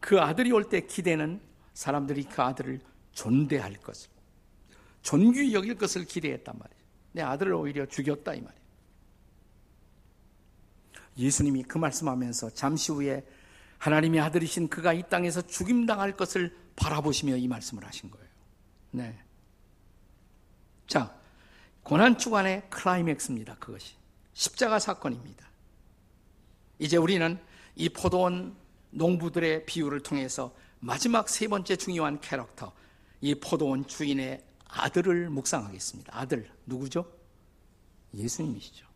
그 0.00 0.18
아들이 0.18 0.52
올 0.52 0.70
때 0.70 0.80
기대는 0.86 1.38
사람들이 1.74 2.24
그 2.24 2.40
아들을 2.40 2.80
존대할 3.12 3.74
것을 3.74 4.08
존귀 5.02 5.52
여길 5.52 5.74
것을 5.74 6.06
기대했단 6.06 6.58
말이에요. 6.58 6.82
내 7.12 7.20
아들을 7.20 7.52
오히려 7.52 7.84
죽였다 7.84 8.32
이 8.32 8.40
말이에요. 8.40 8.66
예수님이 11.18 11.64
그 11.64 11.76
말씀하면서 11.76 12.50
잠시 12.54 12.90
후에 12.90 13.22
하나님의 13.76 14.20
아들이신 14.20 14.68
그가 14.68 14.94
이 14.94 15.02
땅에서 15.10 15.42
죽임당할 15.42 16.16
것을 16.16 16.56
바라보시며 16.76 17.36
이 17.36 17.48
말씀을 17.48 17.84
하신 17.84 18.10
거예요. 18.10 18.28
네. 18.92 19.25
자, 20.86 21.14
고난 21.82 22.18
주간의 22.18 22.68
클라이맥스입니다. 22.70 23.56
그것이 23.56 23.94
십자가 24.34 24.78
사건입니다. 24.78 25.46
이제 26.78 26.96
우리는 26.96 27.38
이 27.74 27.88
포도원 27.88 28.56
농부들의 28.90 29.66
비유를 29.66 30.00
통해서 30.00 30.54
마지막 30.80 31.28
세 31.28 31.48
번째 31.48 31.76
중요한 31.76 32.20
캐릭터, 32.20 32.72
이 33.20 33.34
포도원 33.34 33.86
주인의 33.86 34.44
아들을 34.68 35.30
묵상하겠습니다. 35.30 36.16
아들, 36.16 36.50
누구죠? 36.66 37.10
예수님이시죠. 38.14 38.86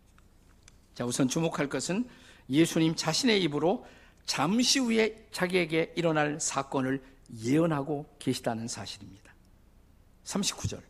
자, 0.95 1.05
우선 1.05 1.29
주목할 1.29 1.69
것은 1.69 2.09
예수님 2.49 2.95
자신의 2.97 3.43
입으로 3.45 3.87
잠시 4.27 4.79
후에 4.79 5.29
자기에게 5.33 5.95
일어날 5.97 6.39
사건을 6.41 7.03
예언하고 7.43 8.17
계시다는 8.19 8.69
사실입니다. 8.69 9.33
39절. 10.25 10.90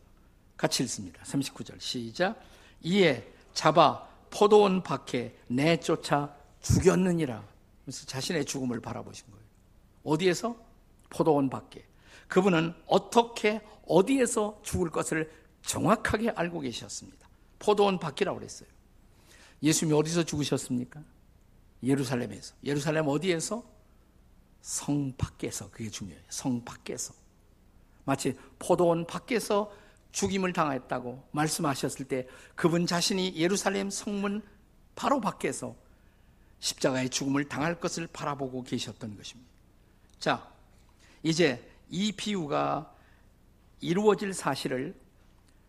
같이 0.60 0.82
읽습니다. 0.82 1.22
39절. 1.22 1.80
시작. 1.80 2.38
이에 2.82 3.26
잡아 3.54 4.06
포도원 4.28 4.82
밖에 4.82 5.34
내쫓아 5.46 6.36
죽였느니라. 6.60 7.42
그래서 7.82 8.04
자신의 8.04 8.44
죽음을 8.44 8.78
바라보신 8.78 9.24
거예요. 9.30 9.44
어디에서? 10.04 10.54
포도원 11.08 11.48
밖에. 11.48 11.86
그분은 12.28 12.74
어떻게 12.86 13.62
어디에서 13.86 14.60
죽을 14.62 14.90
것을 14.90 15.32
정확하게 15.62 16.28
알고 16.28 16.60
계셨습니다. 16.60 17.26
포도원 17.58 17.98
밖이라고 17.98 18.38
그랬어요. 18.38 18.68
예수님이 19.62 19.98
어디서 19.98 20.24
죽으셨습니까? 20.24 21.02
예루살렘에서. 21.82 22.54
예루살렘 22.64 23.08
어디에서? 23.08 23.64
성 24.60 25.14
밖에서. 25.16 25.70
그게 25.70 25.88
중요해요. 25.88 26.22
성 26.28 26.62
밖에서. 26.66 27.14
마치 28.04 28.36
포도원 28.58 29.06
밖에서 29.06 29.72
죽임을 30.12 30.52
당했다고 30.52 31.28
말씀하셨을 31.32 32.06
때 32.06 32.26
그분 32.54 32.86
자신이 32.86 33.34
예루살렘 33.36 33.90
성문 33.90 34.42
바로 34.94 35.20
밖에서 35.20 35.74
십자가의 36.58 37.10
죽음을 37.10 37.48
당할 37.48 37.80
것을 37.80 38.06
바라보고 38.06 38.64
계셨던 38.64 39.16
것입니다. 39.16 39.50
자, 40.18 40.52
이제 41.22 41.70
이 41.88 42.12
비유가 42.12 42.94
이루어질 43.80 44.34
사실을 44.34 44.94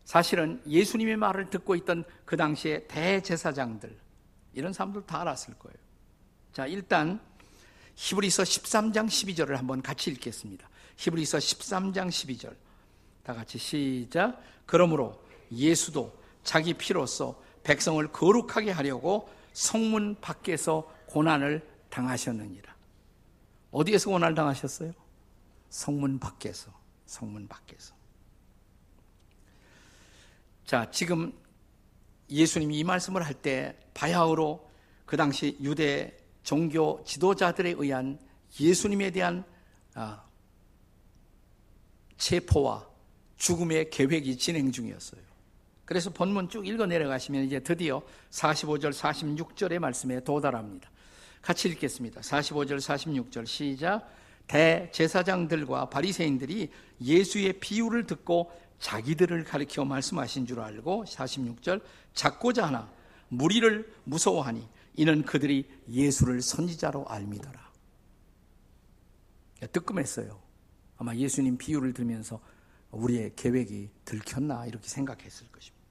사실은 0.03 0.61
예수님의 0.67 1.17
말을 1.17 1.49
듣고 1.49 1.75
있던 1.75 2.03
그 2.25 2.35
당시에 2.35 2.87
대제사장들 2.87 3.97
이런 4.53 4.73
사람들 4.73 5.05
다 5.05 5.21
알았을 5.21 5.53
거예요. 5.57 5.77
자, 6.51 6.67
일단 6.67 7.21
히브리서 7.95 8.43
13장 8.43 9.07
12절을 9.07 9.51
한번 9.51 9.81
같이 9.81 10.11
읽겠습니다. 10.11 10.69
히브리서 10.97 11.37
13장 11.37 12.09
12절. 12.09 12.55
다 13.23 13.33
같이 13.33 13.57
시작. 13.57 14.41
그러므로 14.65 15.21
예수도 15.51 16.15
자기 16.43 16.73
피로써 16.73 17.39
백성을 17.63 18.05
거룩하게 18.11 18.71
하려고 18.71 19.29
성문 19.53 20.17
밖에서 20.21 20.91
고난을 21.07 21.67
당하셨느니라. 21.89 22.73
어디에서 23.71 24.09
고난을 24.09 24.35
당하셨어요? 24.35 24.93
성문 25.69 26.19
밖에서. 26.19 26.71
성문 27.05 27.47
밖에서. 27.47 27.93
자, 30.65 30.89
지금 30.89 31.33
예수님이 32.29 32.79
이 32.79 32.83
말씀을 32.83 33.23
할 33.23 33.33
때 33.33 33.77
바야흐로 33.93 34.69
그 35.05 35.17
당시 35.17 35.57
유대 35.61 36.17
종교 36.43 37.03
지도자들에 37.03 37.71
의한 37.77 38.17
예수님에 38.59 39.11
대한 39.11 39.43
아, 39.93 40.23
체포와 42.17 42.87
죽음의 43.41 43.89
계획이 43.89 44.37
진행 44.37 44.71
중이었어요. 44.71 45.19
그래서 45.85 46.11
본문 46.11 46.49
쭉 46.49 46.67
읽어 46.67 46.85
내려가시면 46.85 47.43
이제 47.43 47.59
드디어 47.59 48.03
45절, 48.29 48.93
46절의 48.93 49.79
말씀에 49.79 50.23
도달합니다. 50.23 50.87
같이 51.41 51.67
읽겠습니다. 51.69 52.21
45절, 52.21 52.77
46절 52.77 53.47
시작. 53.47 54.07
대제사장들과 54.45 55.89
바리새인들이 55.89 56.69
예수의 57.01 57.53
비유를 57.53 58.05
듣고 58.05 58.51
자기들을 58.77 59.43
가리켜 59.43 59.85
말씀하신 59.85 60.45
줄 60.45 60.59
알고 60.59 61.05
46절 61.07 61.81
작고자 62.13 62.67
하나 62.67 62.91
무리를 63.29 63.91
무서워하니 64.03 64.67
이는 64.97 65.23
그들이 65.23 65.67
예수를 65.89 66.43
선지자로 66.43 67.07
알미더라. 67.07 67.71
뜨끔했어요. 69.71 70.39
아마 70.97 71.15
예수님 71.15 71.57
비유를 71.57 71.93
들으면서 71.93 72.39
우리의 72.91 73.33
계획이 73.35 73.89
들켰나 74.05 74.65
이렇게 74.65 74.87
생각했을 74.87 75.47
것입니다. 75.47 75.81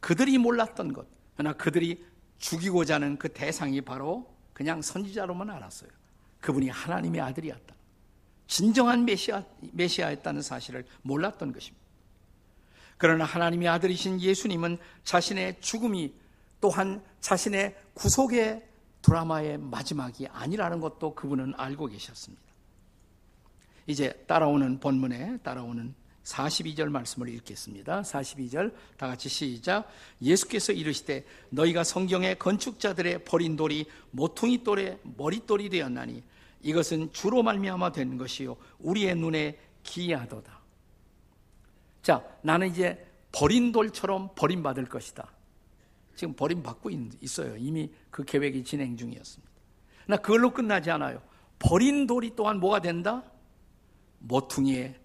그들이 0.00 0.38
몰랐던 0.38 0.92
것, 0.92 1.06
그러나 1.36 1.56
그들이 1.56 2.04
죽이고자 2.38 2.96
하는 2.96 3.18
그 3.18 3.32
대상이 3.32 3.80
바로 3.80 4.34
그냥 4.52 4.82
선지자로만 4.82 5.50
알았어요. 5.50 5.90
그분이 6.40 6.68
하나님의 6.68 7.20
아들이었다. 7.20 7.74
진정한 8.46 9.04
메시아, 9.04 9.44
메시아였다는 9.72 10.42
사실을 10.42 10.84
몰랐던 11.02 11.52
것입니다. 11.52 11.80
그러나 12.98 13.24
하나님의 13.24 13.68
아들이신 13.68 14.20
예수님은 14.20 14.78
자신의 15.04 15.60
죽음이 15.60 16.12
또한 16.60 17.02
자신의 17.20 17.76
구속의 17.94 18.68
드라마의 19.02 19.58
마지막이 19.58 20.26
아니라는 20.28 20.80
것도 20.80 21.14
그분은 21.14 21.54
알고 21.56 21.86
계셨습니다. 21.86 22.49
이제 23.90 24.12
따라오는 24.26 24.80
본문에 24.80 25.38
따라오는 25.42 25.94
42절 26.24 26.88
말씀을 26.90 27.28
읽겠습니다. 27.28 28.02
42절 28.02 28.72
다 28.96 29.08
같이 29.08 29.28
시작. 29.28 29.90
예수께서 30.22 30.72
이르시되 30.72 31.24
너희가 31.50 31.82
성경의 31.82 32.38
건축자들의 32.38 33.24
버린 33.24 33.56
돌이 33.56 33.86
모퉁이 34.10 34.62
돌의 34.62 34.98
머릿돌이 35.16 35.68
되었나니 35.70 36.22
이것은 36.62 37.12
주로 37.12 37.42
말미암아 37.42 37.92
된 37.92 38.16
것이요 38.18 38.56
우리의 38.78 39.16
눈에 39.16 39.58
기이하도다. 39.82 40.60
자, 42.02 42.24
나는 42.42 42.68
이제 42.68 43.06
버린 43.32 43.72
돌처럼 43.72 44.30
버림받을 44.34 44.86
것이다. 44.86 45.30
지금 46.14 46.34
버림받고 46.34 46.90
있어요. 47.20 47.56
이미 47.56 47.90
그 48.10 48.24
계획이 48.24 48.62
진행 48.64 48.96
중이었습니다. 48.96 49.50
나 50.06 50.16
그걸로 50.16 50.52
끝나지 50.52 50.90
않아요. 50.90 51.22
버린 51.58 52.06
돌이 52.06 52.32
또한 52.36 52.58
뭐가 52.58 52.80
된다? 52.80 53.22
모퉁이의 54.20 54.98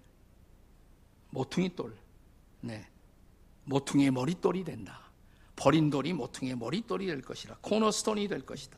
모퉁이 1.31 1.75
돌. 1.75 1.95
네. 2.61 2.87
모퉁이의 3.65 4.11
머릿돌이 4.11 4.63
된다. 4.63 5.01
버린 5.55 5.89
돌이 5.89 6.13
모퉁이의 6.13 6.57
머릿돌이 6.57 7.07
될 7.07 7.21
것이라. 7.21 7.57
코너스톤이 7.61 8.27
될 8.27 8.45
것이다. 8.45 8.77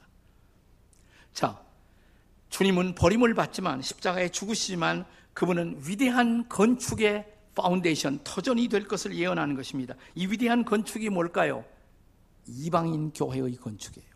자, 1.34 1.62
주님은 2.50 2.96
버림을 2.96 3.34
받지만 3.34 3.82
십자가에 3.82 4.30
죽으시지만 4.30 5.06
그분은 5.34 5.82
위대한 5.86 6.48
건축의 6.50 7.34
파운데이션, 7.56 8.20
터전이 8.24 8.68
될 8.70 8.88
것을 8.88 9.16
예언하는 9.16 9.56
것입니다. 9.56 9.96
이 10.16 10.28
위대한 10.28 10.64
건축이 10.64 11.10
뭘까요? 11.10 11.66
이방인 12.48 13.12
교회의 13.12 13.56
건축이에요. 13.58 14.08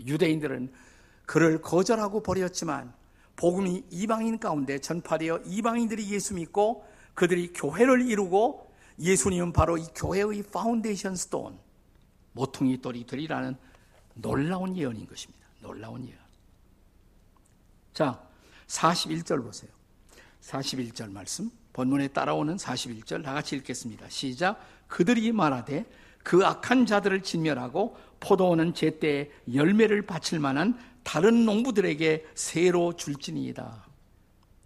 유대인들은 0.00 0.72
그를 1.26 1.60
거절하고 1.60 2.22
버렸지만 2.22 2.94
복음이 3.36 3.84
이방인 3.90 4.38
가운데 4.38 4.78
전파되어 4.78 5.40
이방인들이 5.44 6.10
예수 6.10 6.34
믿고 6.34 6.86
그들이 7.14 7.52
교회를 7.52 8.08
이루고 8.08 8.72
예수님은 8.98 9.52
바로 9.52 9.76
이 9.76 9.84
교회의 9.94 10.44
foundation 10.52 11.16
stone, 11.16 11.58
모퉁이 12.32 12.80
돌이 12.80 13.06
되리라는 13.06 13.56
놀라운 14.14 14.76
예언인 14.76 15.06
것입니다. 15.06 15.44
놀라운 15.60 16.06
예언. 16.06 16.18
자, 17.92 18.20
41절 18.66 19.42
보세요. 19.42 19.70
41절 20.42 21.10
말씀. 21.10 21.50
본문에 21.72 22.08
따라오는 22.08 22.56
41절 22.56 23.24
다 23.24 23.34
같이 23.34 23.56
읽겠습니다. 23.56 24.08
시작. 24.08 24.60
그들이 24.86 25.32
말하되 25.32 25.86
그 26.22 26.44
악한 26.44 26.86
자들을 26.86 27.22
진멸하고 27.22 27.96
포도원은 28.20 28.74
제때에 28.74 29.30
열매를 29.52 30.02
바칠 30.02 30.38
만한 30.38 30.78
다른 31.04 31.44
농부들에게 31.44 32.26
새로 32.34 32.96
줄지니이다. 32.96 33.86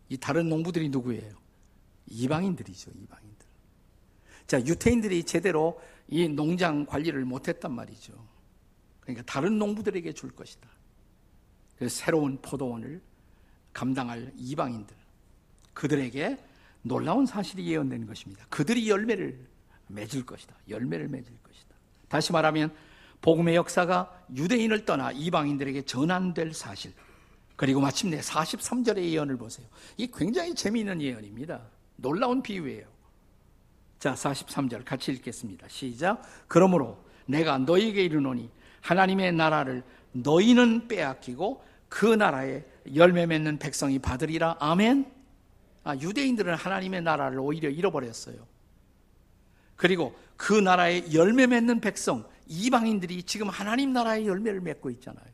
이 0.09 0.17
다른 0.17 0.49
농부들이 0.49 0.89
누구예요? 0.89 1.37
이방인들이죠, 2.07 2.91
이방인들. 2.91 3.47
자, 4.47 4.65
유태인들이 4.65 5.25
제대로 5.25 5.79
이 6.09 6.27
농장 6.27 6.87
관리를 6.87 7.27
못했단 7.27 7.73
말이죠. 7.73 8.15
그러니까 9.01 9.23
다른 9.27 9.59
농부들에게 9.59 10.13
줄 10.13 10.31
것이다. 10.31 10.67
그래서 11.77 11.95
새로운 11.95 12.39
포도원을 12.41 13.03
감당할 13.75 14.33
이방인들. 14.37 14.97
그들에게 15.75 16.39
놀라운 16.83 17.27
사실이 17.27 17.67
예언된 17.71 18.07
것입니다. 18.07 18.47
그들이 18.49 18.89
열매를 18.89 19.39
맺을 19.89 20.25
것이다. 20.25 20.55
열매를 20.69 21.09
맺을 21.09 21.31
것이다. 21.43 21.75
다시 22.09 22.33
말하면 22.33 22.75
복음의 23.21 23.57
역사가 23.57 24.25
유대인을 24.35 24.85
떠나 24.85 25.11
이방인들에게 25.13 25.83
전환될 25.83 26.55
사실. 26.55 26.93
그리고 27.57 27.81
마침내 27.81 28.21
43절의 28.21 29.11
예언을 29.11 29.37
보세요. 29.37 29.67
이 29.97 30.09
굉장히 30.15 30.55
재미있는 30.55 31.03
예언입니다. 31.03 31.61
놀라운 31.97 32.43
비유예요. 32.43 32.87
자, 33.99 34.15
43절 34.15 34.85
같이 34.85 35.11
읽겠습니다. 35.13 35.67
시작. 35.69 36.23
그러므로 36.47 37.03
내가 37.27 37.59
너희에게 37.59 38.05
이르노니 38.05 38.49
하나님의 38.81 39.33
나라를 39.33 39.83
너희는 40.13 40.87
빼앗기고 40.87 41.65
그 41.89 42.07
나라에 42.07 42.65
열매 42.95 43.27
맺는 43.27 43.59
백성이 43.59 43.99
받으리라. 43.99 44.57
아멘. 44.61 45.11
아, 45.85 45.97
유대인들은 45.97 46.55
하나님의 46.55 47.03
나라를 47.03 47.41
오히려 47.41 47.69
잃어버렸어요. 47.71 48.37
그리고 49.77 50.17
그 50.37 50.53
나라에 50.53 51.13
열매 51.13 51.47
맺는 51.47 51.81
백성, 51.81 52.25
이방인들이 52.49 53.23
지금 53.25 53.49
하나님 53.49 53.93
나라의 53.93 54.27
열매를 54.27 54.61
맺고 54.61 54.91
있잖아요. 54.91 55.25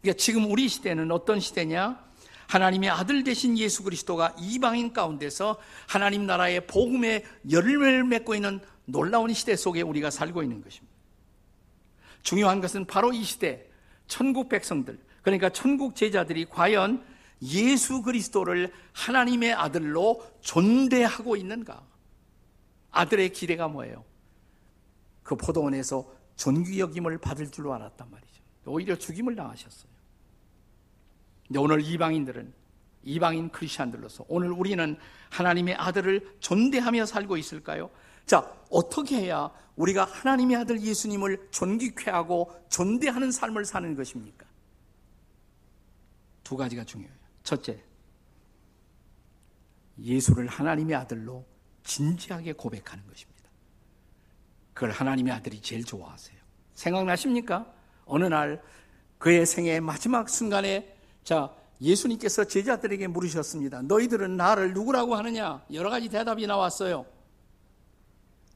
그러니까 0.00 0.18
지금 0.18 0.50
우리 0.50 0.68
시대는 0.68 1.10
어떤 1.10 1.40
시대냐? 1.40 2.02
하나님의 2.46 2.90
아들 2.90 3.24
되신 3.24 3.56
예수 3.58 3.82
그리스도가 3.82 4.34
이방인 4.38 4.92
가운데서 4.92 5.58
하나님 5.86 6.26
나라의 6.26 6.66
복음의 6.66 7.24
열매를 7.50 8.04
맺고 8.04 8.34
있는 8.34 8.60
놀라운 8.84 9.32
시대 9.32 9.56
속에 9.56 9.82
우리가 9.82 10.10
살고 10.10 10.42
있는 10.42 10.62
것입니다. 10.62 10.92
중요한 12.22 12.60
것은 12.60 12.86
바로 12.86 13.12
이 13.12 13.22
시대 13.22 13.66
천국 14.06 14.48
백성들 14.48 14.98
그러니까 15.22 15.48
천국 15.48 15.96
제자들이 15.96 16.46
과연 16.46 17.04
예수 17.42 18.02
그리스도를 18.02 18.72
하나님의 18.92 19.54
아들로 19.54 20.24
존대하고 20.40 21.36
있는가? 21.36 21.82
아들의 22.90 23.32
기대가 23.32 23.68
뭐예요? 23.68 24.04
그 25.22 25.34
포도원에서 25.36 26.13
존귀 26.36 26.80
여김을 26.80 27.18
받을 27.18 27.50
줄로 27.50 27.74
알았단 27.74 28.10
말이죠. 28.10 28.42
오히려 28.66 28.96
죽임을 28.96 29.36
당하셨어요. 29.36 29.92
근데 31.46 31.58
오늘 31.58 31.80
이방인들은 31.82 32.52
이방인 33.04 33.50
크리스천들로서 33.50 34.24
오늘 34.28 34.50
우리는 34.50 34.96
하나님의 35.30 35.74
아들을 35.74 36.36
존대하며 36.40 37.06
살고 37.06 37.36
있을까요? 37.36 37.90
자, 38.26 38.50
어떻게 38.70 39.16
해야 39.16 39.50
우리가 39.76 40.04
하나님의 40.04 40.56
아들 40.56 40.80
예수님을 40.80 41.48
존귀케 41.50 42.10
하고 42.10 42.50
존대하는 42.68 43.30
삶을 43.30 43.64
사는 43.64 43.94
것입니까? 43.94 44.46
두 46.42 46.56
가지가 46.56 46.84
중요해요. 46.84 47.14
첫째, 47.42 47.82
예수를 49.98 50.46
하나님의 50.46 50.96
아들로 50.96 51.44
진지하게 51.82 52.54
고백하는 52.54 53.06
것입니다. 53.06 53.33
그걸 54.74 54.90
하나님의 54.90 55.32
아들이 55.32 55.60
제일 55.60 55.84
좋아하세요. 55.84 56.36
생각나십니까? 56.74 57.64
어느 58.04 58.24
날 58.24 58.60
그의 59.18 59.46
생애 59.46 59.80
마지막 59.80 60.28
순간에 60.28 60.94
자, 61.22 61.50
예수님께서 61.80 62.44
제자들에게 62.44 63.06
물으셨습니다. 63.06 63.82
너희들은 63.82 64.36
나를 64.36 64.74
누구라고 64.74 65.14
하느냐? 65.16 65.62
여러 65.72 65.90
가지 65.90 66.08
대답이 66.08 66.46
나왔어요. 66.46 67.06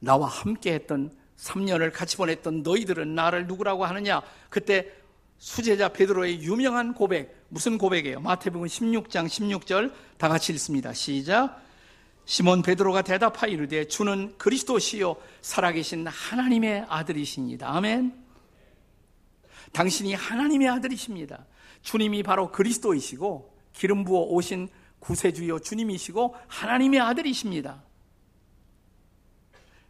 나와 0.01 0.27
함께 0.27 0.73
했던 0.73 1.11
3년을 1.37 1.91
같이 1.91 2.17
보냈던 2.17 2.63
너희들은 2.63 3.15
나를 3.15 3.47
누구라고 3.47 3.85
하느냐? 3.85 4.21
그때 4.49 4.91
수제자 5.37 5.89
베드로의 5.89 6.41
유명한 6.41 6.93
고백, 6.93 7.45
무슨 7.47 7.77
고백이에요? 7.77 8.19
마태복음 8.19 8.67
16장 8.67 9.25
16절 9.25 9.93
다 10.17 10.27
같이 10.27 10.51
읽습니다. 10.53 10.93
시작. 10.93 11.61
시몬 12.29 12.61
베드로가 12.61 13.01
대답하여 13.01 13.49
이르되 13.49 13.87
주는 13.87 14.37
그리스도시요 14.37 15.15
살아계신 15.41 16.05
하나님의 16.05 16.85
아들이십니다. 16.87 17.75
아멘. 17.75 18.23
당신이 19.73 20.13
하나님의 20.13 20.69
아들이십니다. 20.69 21.47
주님이 21.81 22.21
바로 22.21 22.51
그리스도이시고 22.51 23.57
기름 23.73 24.03
부어 24.03 24.25
오신 24.25 24.69
구세주요 24.99 25.57
주님이시고 25.57 26.35
하나님의 26.47 26.99
아들이십니다. 26.99 27.81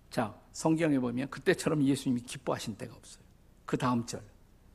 자, 0.10 0.34
성경에 0.54 0.98
보면 0.98 1.30
그때처럼 1.30 1.84
예수님이 1.84 2.22
기뻐하신 2.22 2.78
때가 2.78 2.96
없어요. 2.96 3.22
그 3.66 3.78
다음 3.78 4.06
절. 4.06 4.24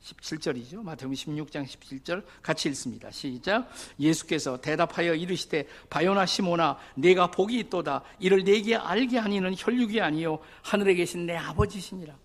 17절이죠. 0.05 0.83
마태복음 0.83 1.15
16장 1.15 1.65
17절 1.65 2.23
같이 2.41 2.69
읽습니다. 2.69 3.09
시작. 3.09 3.67
예수께서 3.99 4.61
대답하여 4.61 5.15
이르시되 5.15 5.67
바요나 5.89 6.25
시모나 6.25 6.77
내가 6.95 7.31
복이 7.31 7.57
있도다. 7.59 8.03
이를 8.19 8.43
내게 8.43 8.75
알게 8.75 9.17
하니는 9.17 9.55
혈육이 9.57 9.99
아니요 10.01 10.39
하늘에 10.61 10.93
계신 10.93 11.25
내 11.25 11.35
아버지시니라. 11.35 12.15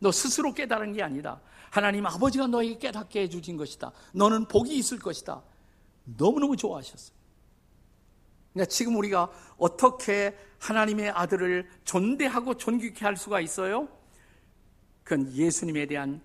너 0.00 0.10
스스로 0.10 0.52
깨달은 0.52 0.92
게 0.92 1.02
아니다. 1.02 1.40
하나님 1.70 2.04
아버지가 2.06 2.48
너에게 2.48 2.78
깨닫게 2.78 3.22
해 3.22 3.28
주신 3.28 3.56
것이다. 3.56 3.92
너는 4.12 4.46
복이 4.46 4.76
있을 4.76 4.98
것이다. 4.98 5.40
너무너무 6.04 6.56
좋아하셨어요. 6.56 7.16
그러니까 8.52 8.68
지금 8.68 8.96
우리가 8.96 9.30
어떻게 9.56 10.36
하나님의 10.58 11.10
아들을 11.10 11.68
존대하고 11.84 12.56
존귀케 12.56 13.04
할 13.04 13.16
수가 13.16 13.40
있어요? 13.40 13.88
그건 15.04 15.32
예수님에 15.32 15.86
대한 15.86 16.20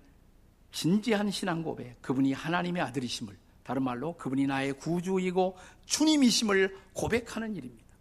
진지한 0.76 1.30
신앙 1.30 1.62
고백, 1.62 2.02
그분이 2.02 2.34
하나님의 2.34 2.82
아들이심을 2.82 3.34
다른 3.62 3.82
말로 3.82 4.14
그분이 4.18 4.46
나의 4.46 4.74
구주이고 4.74 5.56
주님이심을 5.86 6.76
고백하는 6.92 7.56
일입니다. 7.56 7.96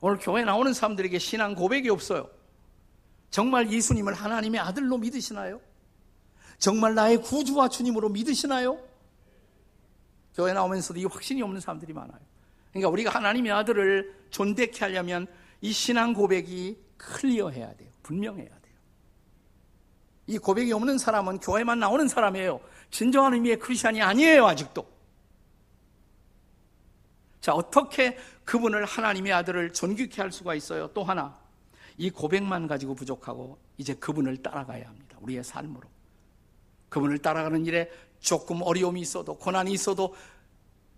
오늘 0.00 0.18
교회 0.20 0.44
나오는 0.44 0.72
사람들에게 0.72 1.18
신앙 1.18 1.56
고백이 1.56 1.90
없어요. 1.90 2.30
정말 3.30 3.68
예수님을 3.68 4.14
하나님의 4.14 4.60
아들로 4.60 4.96
믿으시나요? 4.96 5.60
정말 6.60 6.94
나의 6.94 7.20
구주와 7.20 7.68
주님으로 7.68 8.10
믿으시나요? 8.10 8.78
교회 10.36 10.52
나오면서도 10.52 11.00
이 11.00 11.04
확신이 11.04 11.42
없는 11.42 11.60
사람들이 11.60 11.94
많아요. 11.94 12.20
그러니까 12.70 12.90
우리가 12.90 13.10
하나님의 13.10 13.50
아들을 13.50 14.28
존대케 14.30 14.84
하려면 14.84 15.26
이 15.62 15.72
신앙 15.72 16.14
고백이 16.14 16.78
클리어해야 16.96 17.74
돼요. 17.74 17.90
분명해야 18.04 18.46
돼요. 18.46 18.67
이 20.28 20.36
고백이 20.36 20.70
없는 20.74 20.98
사람은 20.98 21.38
교회만 21.38 21.80
나오는 21.80 22.06
사람이에요. 22.06 22.60
진정한 22.90 23.32
의미의 23.32 23.58
크리스천이 23.58 24.02
아니에요, 24.02 24.46
아직도. 24.46 24.86
자, 27.40 27.54
어떻게 27.54 28.16
그분을 28.44 28.84
하나님의 28.84 29.32
아들을 29.32 29.72
존귀케 29.72 30.20
할 30.20 30.30
수가 30.30 30.54
있어요? 30.54 30.88
또 30.92 31.02
하나, 31.02 31.36
이 31.96 32.10
고백만 32.10 32.66
가지고 32.66 32.94
부족하고 32.94 33.58
이제 33.78 33.94
그분을 33.94 34.36
따라가야 34.42 34.86
합니다. 34.86 35.16
우리의 35.22 35.42
삶으로. 35.42 35.88
그분을 36.90 37.18
따라가는 37.18 37.64
일에 37.64 37.90
조금 38.20 38.60
어려움이 38.60 39.00
있어도 39.00 39.34
고난이 39.38 39.72
있어도 39.72 40.14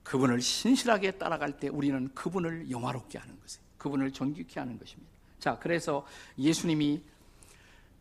그분을 0.02 0.40
신실하게 0.40 1.12
따라갈 1.12 1.56
때 1.56 1.68
우리는 1.68 2.12
그분을 2.14 2.68
영화롭게 2.68 3.18
하는 3.18 3.38
것이에요. 3.40 3.64
그분을 3.78 4.12
존귀케 4.12 4.58
하는 4.58 4.76
것입니다. 4.76 5.12
자, 5.38 5.56
그래서 5.60 6.04
예수님이 6.36 7.00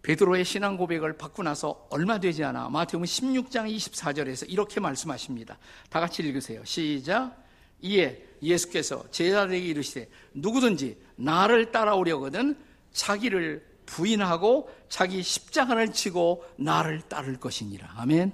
베드로의 0.10 0.44
신앙 0.44 0.76
고백을 0.76 1.18
받고 1.18 1.44
나서 1.44 1.86
얼마 1.92 2.20
되지 2.20 2.44
않아 2.44 2.70
마태복음 2.70 3.06
16장 3.06 3.72
24절에서 3.76 4.50
이렇게 4.50 4.80
말씀하십니다. 4.80 5.60
다 5.92 6.00
같이 6.00 6.24
읽으세요. 6.24 6.66
시작. 6.66 7.38
이에 7.82 8.26
예수께서 8.42 9.08
제자들에게 9.12 9.68
이르시되 9.68 10.10
누구든지 10.34 11.00
나를 11.16 11.72
따라오려거든 11.72 12.58
자기를 12.92 13.64
부인하고 13.86 14.76
자기 14.90 15.22
십자가를 15.22 15.94
치고 15.94 16.44
나를 16.58 17.02
따를 17.02 17.40
것이니라. 17.40 17.94
아멘. 17.98 18.34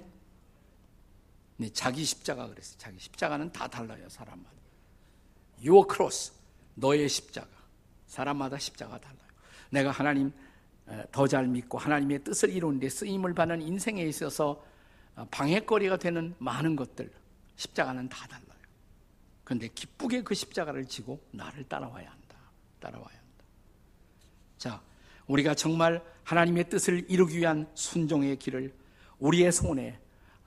네, 1.58 1.70
자기 1.74 2.06
십자가 2.06 2.48
그랬어요. 2.48 2.78
자기 2.78 3.00
십자가는 3.00 3.52
다 3.52 3.68
달라요, 3.68 4.08
사람마다. 4.08 4.56
Your 5.62 5.86
cross, 5.94 6.32
너의 6.76 7.10
십자가. 7.10 7.50
사람마다 8.08 8.60
십자가 8.60 8.98
달라요. 8.98 9.20
내가 9.72 9.92
하나님 9.92 10.32
더 11.12 11.28
잘 11.28 11.48
믿고 11.48 11.78
하나님의 11.78 12.24
뜻을 12.24 12.50
이루는 12.50 12.80
데 12.80 12.90
쓰임을 12.90 13.34
받는 13.34 13.62
인생에 13.62 14.04
있어서 14.04 14.64
어, 15.16 15.26
방해거리가 15.32 15.98
되는 15.98 16.36
많은 16.38 16.76
것들, 16.76 17.12
십자가는 17.56 18.08
다 18.10 18.28
달라요. 18.28 18.46
그런데 19.44 19.68
기쁘게 19.70 20.24
그 20.24 20.36
십자가를 20.36 20.86
지고 20.86 21.20
나를 21.32 21.64
따라와야 21.64 22.10
한다. 22.10 22.38
따라와야 22.80 23.08
한다. 23.08 23.46
자, 24.58 24.82
우리가 25.28 25.56
정말 25.56 26.04
하나님의 26.24 26.70
뜻을 26.70 27.06
이루기 27.10 27.38
위한 27.38 27.68
순종의 27.74 28.38
길을 28.38 28.74
우리의 29.20 29.52
손에 29.52 30.00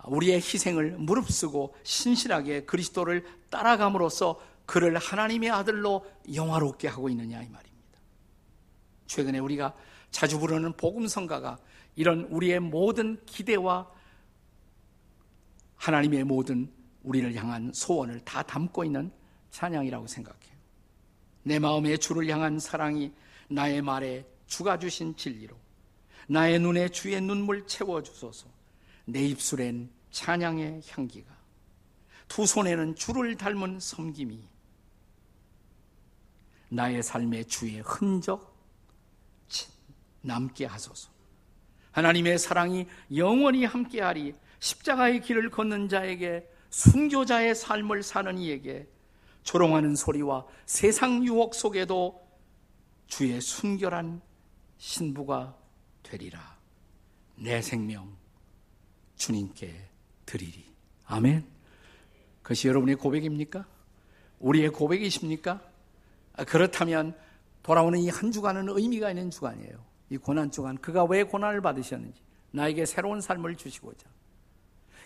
우리의 0.04 0.36
희생을 0.36 0.98
무릅쓰고 0.98 1.74
신실하게 1.82 2.64
그리스도를 2.64 3.24
따라감으로써 3.50 4.40
그를 4.66 4.96
하나님의 4.98 5.50
아들로 5.50 6.06
영화롭게 6.34 6.88
하고 6.88 7.08
있느냐 7.08 7.42
이 7.42 7.48
말입니다. 7.48 7.98
최근에 9.06 9.38
우리가 9.38 9.74
자주 10.10 10.38
부르는 10.38 10.72
복음성가가 10.74 11.58
이런 11.96 12.24
우리의 12.24 12.60
모든 12.60 13.24
기대와 13.26 13.90
하나님의 15.76 16.24
모든 16.24 16.70
우리를 17.02 17.34
향한 17.34 17.72
소원을 17.72 18.20
다 18.20 18.42
담고 18.42 18.84
있는 18.84 19.10
찬양이라고 19.50 20.06
생각해요. 20.06 20.58
내 21.42 21.58
마음에 21.58 21.96
주를 21.96 22.28
향한 22.28 22.58
사랑이 22.58 23.12
나의 23.48 23.80
말에 23.82 24.26
주가 24.46 24.78
주신 24.78 25.16
진리로 25.16 25.56
나의 26.26 26.58
눈에 26.58 26.88
주의 26.88 27.20
눈물 27.20 27.66
채워 27.66 28.02
주소서. 28.02 28.46
내 29.06 29.24
입술엔 29.24 29.90
찬양의 30.10 30.82
향기가 30.88 31.34
두 32.28 32.46
손에는 32.46 32.94
주를 32.94 33.36
닮은 33.36 33.80
섬김이 33.80 34.46
나의 36.68 37.02
삶의 37.02 37.46
주의 37.46 37.80
흔적 37.80 38.47
남게 40.22 40.66
하소서. 40.66 41.10
하나님의 41.92 42.38
사랑이 42.38 42.86
영원히 43.16 43.64
함께하리 43.64 44.34
십자가의 44.60 45.20
길을 45.20 45.50
걷는 45.50 45.88
자에게 45.88 46.48
순교자의 46.70 47.54
삶을 47.54 48.02
사는 48.02 48.36
이에게 48.38 48.88
조롱하는 49.42 49.96
소리와 49.96 50.44
세상 50.66 51.24
유혹 51.24 51.54
속에도 51.54 52.26
주의 53.06 53.40
순결한 53.40 54.20
신부가 54.76 55.56
되리라. 56.02 56.58
내 57.36 57.62
생명 57.62 58.16
주님께 59.16 59.88
드리리. 60.26 60.66
아멘. 61.06 61.46
그것이 62.42 62.68
여러분의 62.68 62.96
고백입니까? 62.96 63.66
우리의 64.40 64.70
고백이십니까? 64.70 65.60
아, 66.34 66.44
그렇다면 66.44 67.16
돌아오는 67.62 67.98
이 67.98 68.08
한 68.08 68.30
주간은 68.30 68.68
의미가 68.68 69.10
있는 69.10 69.30
주간이에요. 69.30 69.87
이 70.10 70.16
고난 70.16 70.50
주간, 70.50 70.76
그가 70.78 71.04
왜 71.04 71.22
고난을 71.22 71.60
받으셨는지, 71.60 72.20
나에게 72.52 72.86
새로운 72.86 73.20
삶을 73.20 73.56
주시고자. 73.56 74.06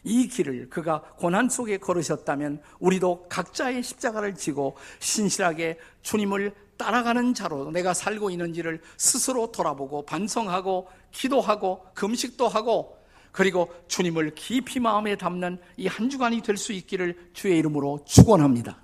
이 0.05 0.27
길을 0.27 0.69
그가 0.69 1.03
고난 1.17 1.49
속에 1.49 1.79
걸으셨다면 1.79 2.61
우리도 2.81 3.27
각자의 3.29 3.83
십자가를 3.85 4.35
지고 4.35 4.77
신실하게 4.99 5.79
주님을 6.03 6.53
따라가는 6.77 7.35
자로 7.35 7.71
내가 7.71 7.95
살고 7.95 8.31
있는지를 8.31 8.81
스스로 8.97 9.53
돌아보고 9.53 10.05
반성하고 10.05 10.89
기도하고 11.13 11.87
금식도 11.95 12.49
하고 12.49 12.99
그리고 13.31 13.73
주님을 13.87 14.35
깊이 14.35 14.81
마음에 14.81 15.15
담는 15.17 15.59
이 15.77 15.87
한 15.87 16.11
주간이 16.11 16.43
될 16.43 16.57
수 16.57 16.73
있기를 16.73 17.31
주의 17.33 17.57
이름으로 17.59 18.01
축원합니다. 18.05 18.82